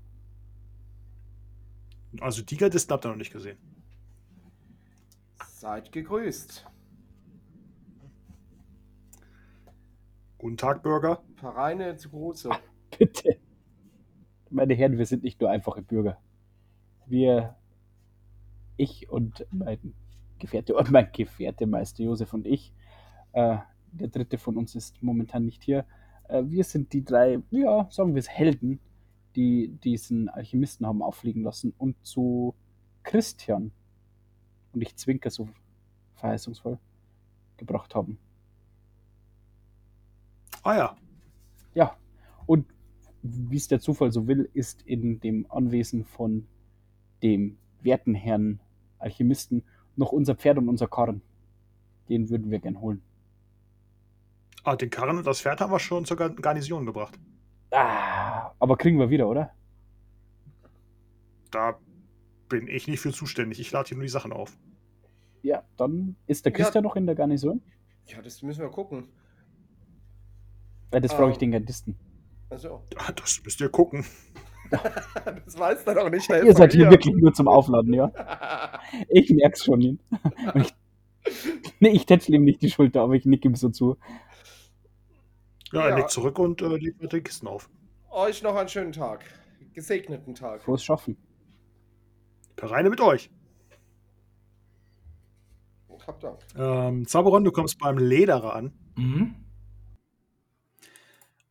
[2.21, 3.57] Also die Gardisten habt ihr noch nicht gesehen.
[5.47, 6.65] Seid gegrüßt.
[10.43, 11.23] Guten Tag, Bürger.
[11.35, 12.49] Vereine zu Große.
[12.99, 13.37] Bitte.
[14.49, 16.17] Meine Herren, wir sind nicht nur einfache Bürger.
[17.05, 17.55] Wir,
[18.75, 19.93] ich und mein
[20.39, 22.73] Gefährte, und mein Gefährte Meister Josef und ich,
[23.31, 23.55] äh,
[23.93, 25.85] der dritte von uns ist momentan nicht hier.
[26.27, 28.81] Äh, wir sind die drei, ja, sagen wir es, Helden,
[29.37, 32.53] die diesen Alchemisten haben auffliegen lassen und zu
[33.03, 33.71] Christian,
[34.73, 35.47] und ich zwinker so
[36.15, 36.79] verheißungsvoll,
[37.55, 38.19] gebracht haben.
[40.63, 40.97] Ah ja.
[41.73, 41.97] Ja,
[42.45, 42.65] und
[43.21, 46.45] wie es der Zufall so will, ist in dem Anwesen von
[47.21, 48.59] dem werten Herrn
[48.99, 49.63] Alchemisten
[49.95, 51.21] noch unser Pferd und unser Karren.
[52.09, 53.01] Den würden wir gern holen.
[54.63, 57.17] Ah, den Karren und das Pferd haben wir schon zur Gar- Garnison gebracht.
[57.71, 59.51] Ah, aber kriegen wir wieder, oder?
[61.51, 61.77] Da
[62.49, 63.59] bin ich nicht für zuständig.
[63.59, 64.57] Ich lade hier nur die Sachen auf.
[65.41, 66.57] Ja, dann ist der Ja.
[66.57, 67.61] Christian noch in der Garnison.
[68.07, 69.07] Ja, das müssen wir gucken.
[70.93, 71.39] Äh, das frage ich Ähm.
[71.39, 71.95] den Gardisten.
[72.49, 74.05] Also, Ah, Das müsst ihr gucken.
[75.45, 76.29] das weiß er doch nicht.
[76.29, 78.11] Ihr seid hier wirklich nur zum Aufladen, ja?
[79.09, 79.99] Ich merk's schon.
[80.53, 80.73] Und ich,
[81.79, 83.97] nee, ich tätschle ihm nicht die Schulter, aber ich nick ihm so zu.
[85.71, 85.95] Ja, er Ja.
[85.97, 87.69] legt zurück und äh, legt mit den Kisten auf.
[88.11, 89.23] Euch noch einen schönen Tag.
[89.73, 90.61] Gesegneten Tag.
[90.61, 91.17] Frohes Schaffen.
[92.59, 93.31] Reine mit euch.
[96.05, 96.39] Hab Dank.
[96.57, 98.73] Ähm, Zaberon, du kommst beim Lederer an.
[98.97, 99.35] Mhm.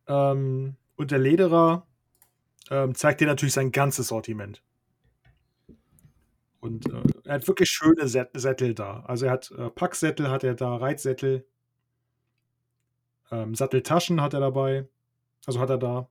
[0.07, 1.87] Ähm, und der Lederer
[2.69, 4.61] ähm, zeigt dir natürlich sein ganzes Sortiment.
[6.59, 9.01] Und äh, er hat wirklich schöne Sät Sättel da.
[9.01, 11.45] Also er hat äh, Packsättel, hat er da, Reitsättel,
[13.31, 14.87] ähm, Satteltaschen hat er dabei.
[15.45, 16.09] Also hat er da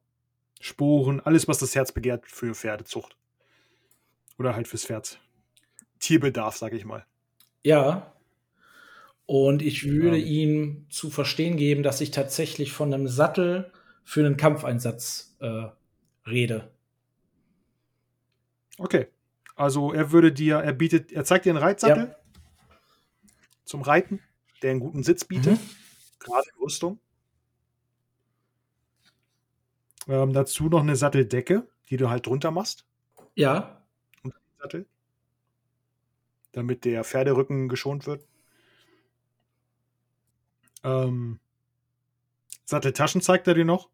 [0.61, 3.17] Sporen, alles, was das Herz begehrt für Pferdezucht.
[4.39, 5.21] Oder halt fürs Pferd.
[6.01, 7.07] Tierbedarf, sag ich mal.
[7.65, 8.13] Ja.
[9.25, 10.25] Und ich würde Ja.
[10.27, 13.73] ihm zu verstehen geben, dass ich tatsächlich von einem Sattel
[14.05, 15.69] für einen Kampfeinsatz äh,
[16.27, 16.71] rede.
[18.79, 19.09] Okay.
[19.55, 22.17] Also er würde dir, er bietet, er zeigt dir einen Reitsattel Ja.
[23.65, 24.21] zum Reiten,
[24.63, 25.71] der einen guten Sitz bietet, Mhm.
[26.19, 26.99] gerade in Rüstung.
[30.09, 32.87] Ähm, dazu noch eine Satteldecke, die du halt drunter machst,
[33.37, 33.85] Ja.
[34.59, 34.87] Sattel,
[36.53, 38.27] damit der Pferderücken geschont wird.
[40.85, 41.39] Ähm,
[42.65, 43.91] Satteltaschen zeigt er dir noch,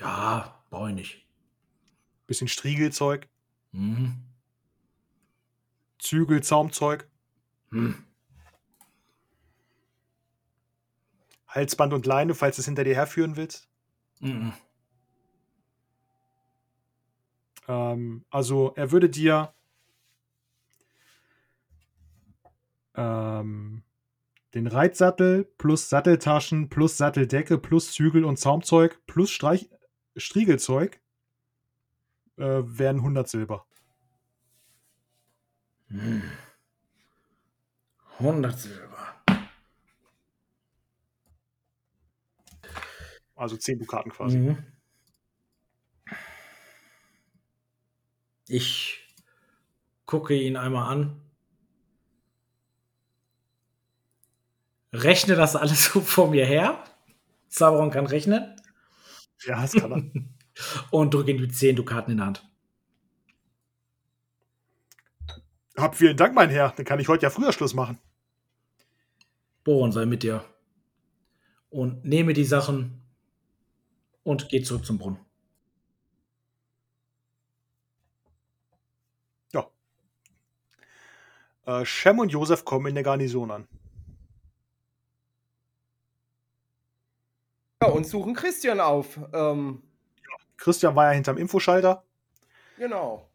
[0.00, 1.26] Ja, brauche ich nicht.
[2.26, 3.28] bisschen Striegelzeug,
[3.72, 4.24] Mhm.
[5.98, 7.08] Zügel, Zaumzeug,
[7.70, 8.04] Hm.
[11.48, 13.68] Halsband und Leine, falls du es hinter dir herführen willst.
[14.20, 14.52] Mhm.
[17.68, 19.54] Ähm, also er würde dir
[22.94, 23.82] ähm,
[24.54, 29.70] den Reitsattel plus Satteltaschen plus Satteldecke plus Zügel und Zaumzeug plus Streich
[30.16, 31.00] Striegelzeug
[32.36, 33.66] äh, wären 100 Silber.
[35.88, 36.22] Hm.
[38.18, 39.22] 100 Silber.
[43.34, 44.38] Also 10 Dukaten quasi.
[44.38, 44.58] Mhm.
[48.46, 49.00] Ich
[50.04, 51.20] gucke ihn einmal an.
[54.92, 56.82] Rechne das alles so vor mir her.
[57.48, 58.56] Zaberon kann rechnen.
[59.44, 60.22] Ja, das kann er.
[60.90, 62.48] Und drücke ihm die 10 Dukaten in die Hand.
[65.76, 66.72] Hab vielen Dank, mein Herr.
[66.76, 67.98] Dann kann ich heute ja früher Schluss machen.
[69.64, 70.44] Boron sei mit dir.
[71.70, 73.02] Und nehme die Sachen
[74.22, 75.18] und geh zurück zum Brunnen.
[81.64, 83.68] Äh, Shem und Josef kommen in der Garnison an.
[87.82, 89.18] Ja, und suchen Christian auf.
[89.32, 89.82] Ähm,
[90.56, 92.04] Christian war ja hinterm Infoschalter.
[92.76, 93.28] Genau.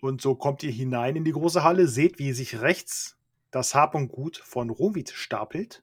[0.00, 3.16] Und so kommt ihr hinein in die große Halle, seht, wie sich rechts
[3.50, 5.82] das Hab und Gut von Rovid stapelt.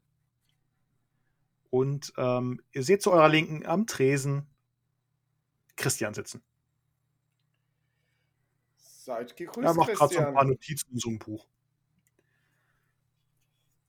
[1.69, 4.47] Und ähm, ihr seht zu eurer Linken am Tresen
[5.75, 6.41] Christian sitzen.
[8.77, 11.47] Seid gegrüßt, Er macht gerade so ein paar Notizen in so einem Buch.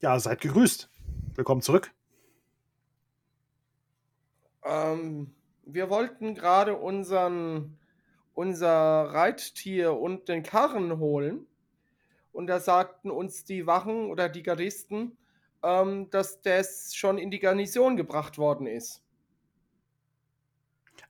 [0.00, 0.90] Ja, seid gegrüßt.
[1.34, 1.92] Willkommen zurück.
[4.64, 5.34] Ähm,
[5.64, 7.78] wir wollten gerade unseren,
[8.34, 8.68] unser
[9.12, 11.46] Reittier und den Karren holen.
[12.32, 15.16] Und da sagten uns die Wachen oder die Gardisten,
[15.62, 19.02] ähm, dass das schon in die Garnison gebracht worden ist.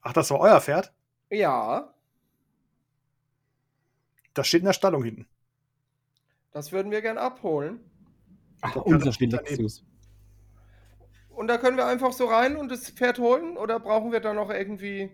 [0.02, 0.92] Ach, das war euer Pferd?
[1.30, 1.94] Ja,
[4.34, 5.26] Das steht in der Stallung hinten.
[6.52, 7.80] das würden wir gern abholen.
[8.62, 9.84] Ach, unser steht Philexius.
[11.40, 13.56] Und da können wir einfach so rein und das Pferd holen?
[13.56, 15.10] Oder brauchen wir da noch irgendwie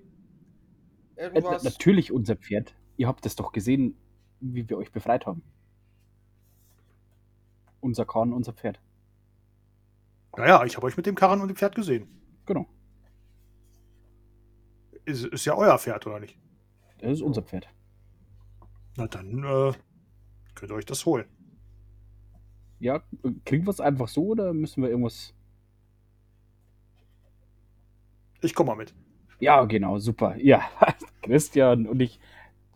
[1.14, 1.62] Äh, irgendwas?
[1.62, 2.74] na- natürlich unser Pferd.
[2.96, 3.96] Ihr habt es doch gesehen,
[4.40, 5.44] wie wir euch befreit haben.
[7.78, 8.80] Unser Kahn, unser Pferd.
[10.36, 12.08] Naja, ich habe euch mit dem Karren und dem Pferd gesehen.
[12.44, 12.66] Genau.
[15.04, 16.36] Ist, ist ja euer Pferd, oder nicht?
[16.98, 17.68] Das ist unser Pferd.
[18.96, 19.72] Na dann äh,
[20.56, 21.26] könnt ihr euch das holen.
[22.80, 25.32] Ja, äh, kriegen wir es einfach so oder müssen wir irgendwas.
[28.46, 28.94] Ich komme mal mit.
[29.40, 30.36] Ja, genau, super.
[30.38, 30.62] Ja,
[31.22, 32.20] Christian und ich.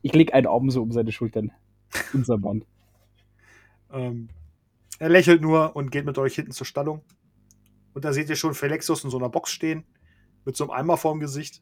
[0.02, 1.52] Ich lege einen Arm so um seine Schultern.
[2.12, 2.64] Unser Mann.
[3.92, 4.28] Ähm,
[5.00, 7.02] er lächelt nur und geht mit euch hinten zur Stallung.
[7.92, 9.82] Und da seht ihr schon Felixus in so einer Box stehen,
[10.44, 11.60] mit so einem Eimer vorm Gesicht,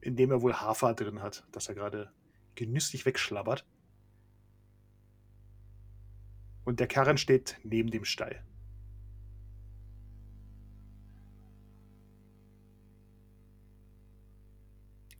[0.00, 2.10] in dem er wohl Hafer drin hat, das er gerade
[2.56, 3.64] genüsslich wegschlabbert.
[6.64, 8.42] Und der Karren steht neben dem Stall.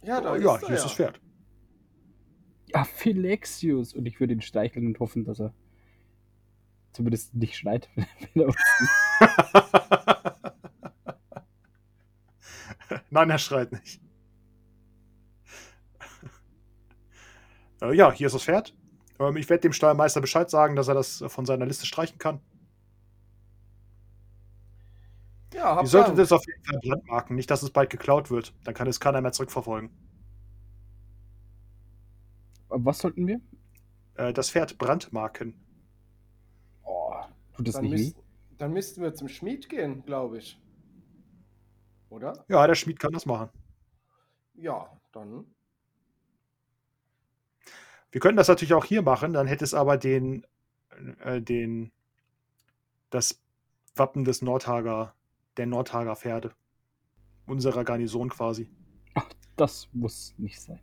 [0.03, 1.20] Ja, da Oh, ja, ist er hier ist das Pferd.
[2.66, 3.94] Ja, Philexius.
[3.94, 5.53] Und ich würde ihn streicheln und hoffen, dass er
[6.92, 8.07] zumindest nicht schreit, wenn
[8.42, 8.57] er uns.
[13.11, 14.01] Nein, er schreit nicht.
[17.82, 18.74] Äh, ja, hier ist das Pferd.
[19.18, 22.40] Ähm, ich werde dem Stallmeister Bescheid sagen, dass er das von seiner Liste streichen kann.
[25.53, 26.20] Ja, Ihr habt solltet Dank.
[26.20, 28.55] es auf jeden Fall brandmarken, nicht, dass es bald geklaut wird.
[28.64, 29.90] Dann kann es keiner mehr zurückverfolgen.
[32.68, 33.40] Was sollten wir?
[34.14, 35.55] Äh, das Pferd brandmarken.
[36.84, 37.14] Oh,
[37.57, 38.16] tut das Dann, nicht müsst,
[38.59, 40.61] dann müssten wir zum Schmied gehen, glaube ich.
[42.11, 42.44] Oder?
[42.48, 43.48] Ja, der Schmied kann das machen.
[44.55, 45.46] Ja, dann.
[48.12, 50.44] Wir können das natürlich auch hier machen, dann hätte es aber den,
[51.20, 51.92] äh, den,
[53.11, 53.40] das
[53.94, 55.14] Wappen des Nordhager,
[55.57, 56.53] der Nordhager Pferde.
[57.46, 58.70] Unserer Garnison quasi.
[59.57, 60.80] Das muss nicht sein.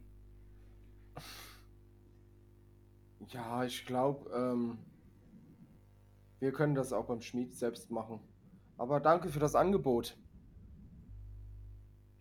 [3.29, 4.77] Ja, ich glaube, ähm,
[6.39, 8.19] wir können das auch beim Schmied selbst machen.
[8.77, 10.15] Aber danke für das Angebot.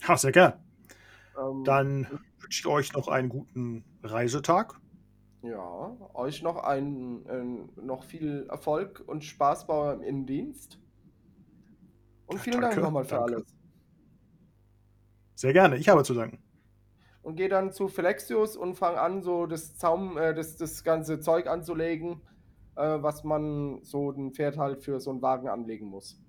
[0.06, 0.54] Ja, sehr gern.
[1.38, 2.06] Ähm, Dann
[2.38, 4.80] wünsche ich euch noch einen guten Reisetag.
[5.42, 10.78] Ja, euch noch einen, äh, noch viel Erfolg und Spaß beim Innendienst.
[12.26, 13.34] Und vielen Danke, Dank nochmal für danke.
[13.36, 13.54] alles.
[15.34, 16.38] Sehr gerne, ich habe zu danken.
[17.22, 21.20] Und gehe dann zu Flexius und fange an, so das Zaum, äh, das, das ganze
[21.20, 22.20] Zeug anzulegen,
[22.76, 26.20] äh, was man so ein Pferd halt für so einen Wagen anlegen muss.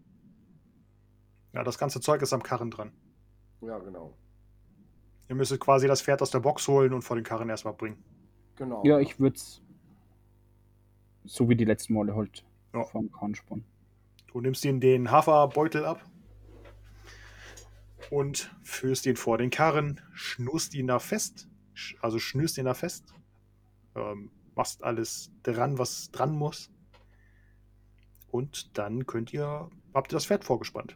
[1.54, 2.92] Ja, das ganze Zeug ist am Karren dran.
[3.62, 4.18] Ja, genau.
[5.30, 8.04] Ihr müsstet quasi das Pferd aus der Box holen und vor den Karren erstmal bringen.
[8.56, 8.84] Genau.
[8.84, 9.62] Ja, ich würde es
[11.26, 12.84] so wie die letzten Male halt Ja.
[12.86, 13.66] vom Kahn spannen.
[14.38, 16.00] Du nimmst ihn den Haferbeutel ab
[18.12, 21.50] und führst ihn vor den Karren, schnurst ihn da fest,
[22.02, 23.16] also schnürst ihn da fest,
[23.96, 26.70] ähm, machst alles dran, was dran muss.
[28.30, 30.96] Und dann könnt ihr, habt ihr das Pferd vorgespannt.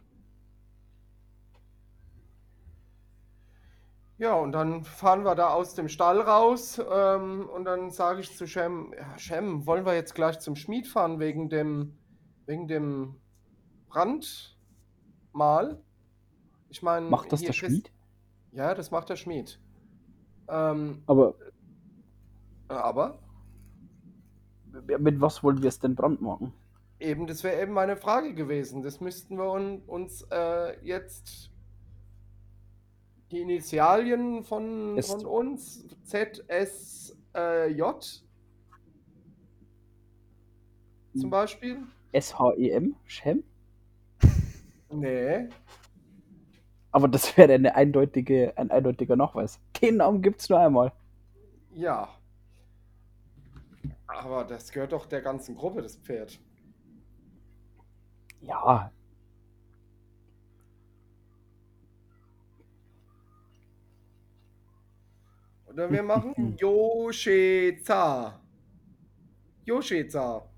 [4.18, 8.36] Ja, und dann fahren wir da aus dem Stall raus ähm, und dann sage ich
[8.36, 11.98] zu Shem, ja, Shem, wollen wir jetzt gleich zum Schmied fahren wegen dem,
[12.46, 13.18] wegen dem
[13.92, 15.82] Brandmal?
[16.70, 17.92] Ich meine, Macht das der Schmied?
[18.52, 19.60] Ja, das macht der Schmied.
[20.48, 21.34] Ähm, Aber
[22.68, 23.18] aber
[24.98, 26.52] mit was wollen wir es denn brandmarken?
[26.98, 28.82] eben, das wäre eben meine Frage gewesen.
[28.82, 31.50] Das müssten wir un, uns äh, jetzt
[33.30, 38.20] die Initialien von, Ist- von uns, Z, S, äh, zum
[41.24, 41.30] Hm.
[41.30, 41.82] Beispiel?
[42.12, 42.94] S-H-E-M?
[43.04, 43.42] Schem?
[44.92, 45.48] Nee.
[46.90, 49.58] Aber das wäre eine eindeutige, ein eindeutiger Nachweis.
[49.80, 50.92] Den Namen gibt es nur einmal.
[51.74, 52.08] Ja.
[54.06, 56.38] Aber das gehört doch der ganzen Gruppe, das Pferd.
[58.42, 58.92] Ja,
[65.72, 68.38] Oder wir machen Yosheza.
[69.64, 70.51] Yosheza.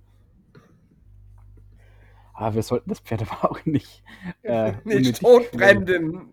[2.35, 4.03] Aber wir sollten das Pferd aber auch nicht.
[4.43, 6.28] Äh, Nicht totbrennen.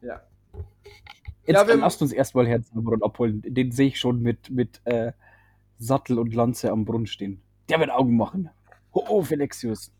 [0.00, 0.20] Ja.
[1.46, 3.42] Jetzt Ja, wir- lasst uns erstmal Herrn Zaberon abholen.
[3.46, 5.12] Den sehe ich schon mit, mit äh,
[5.78, 7.40] Sattel und Lanze am Brunnen stehen.
[7.68, 8.50] Der wird Augen machen.
[8.94, 9.92] Ho, ho Felexius.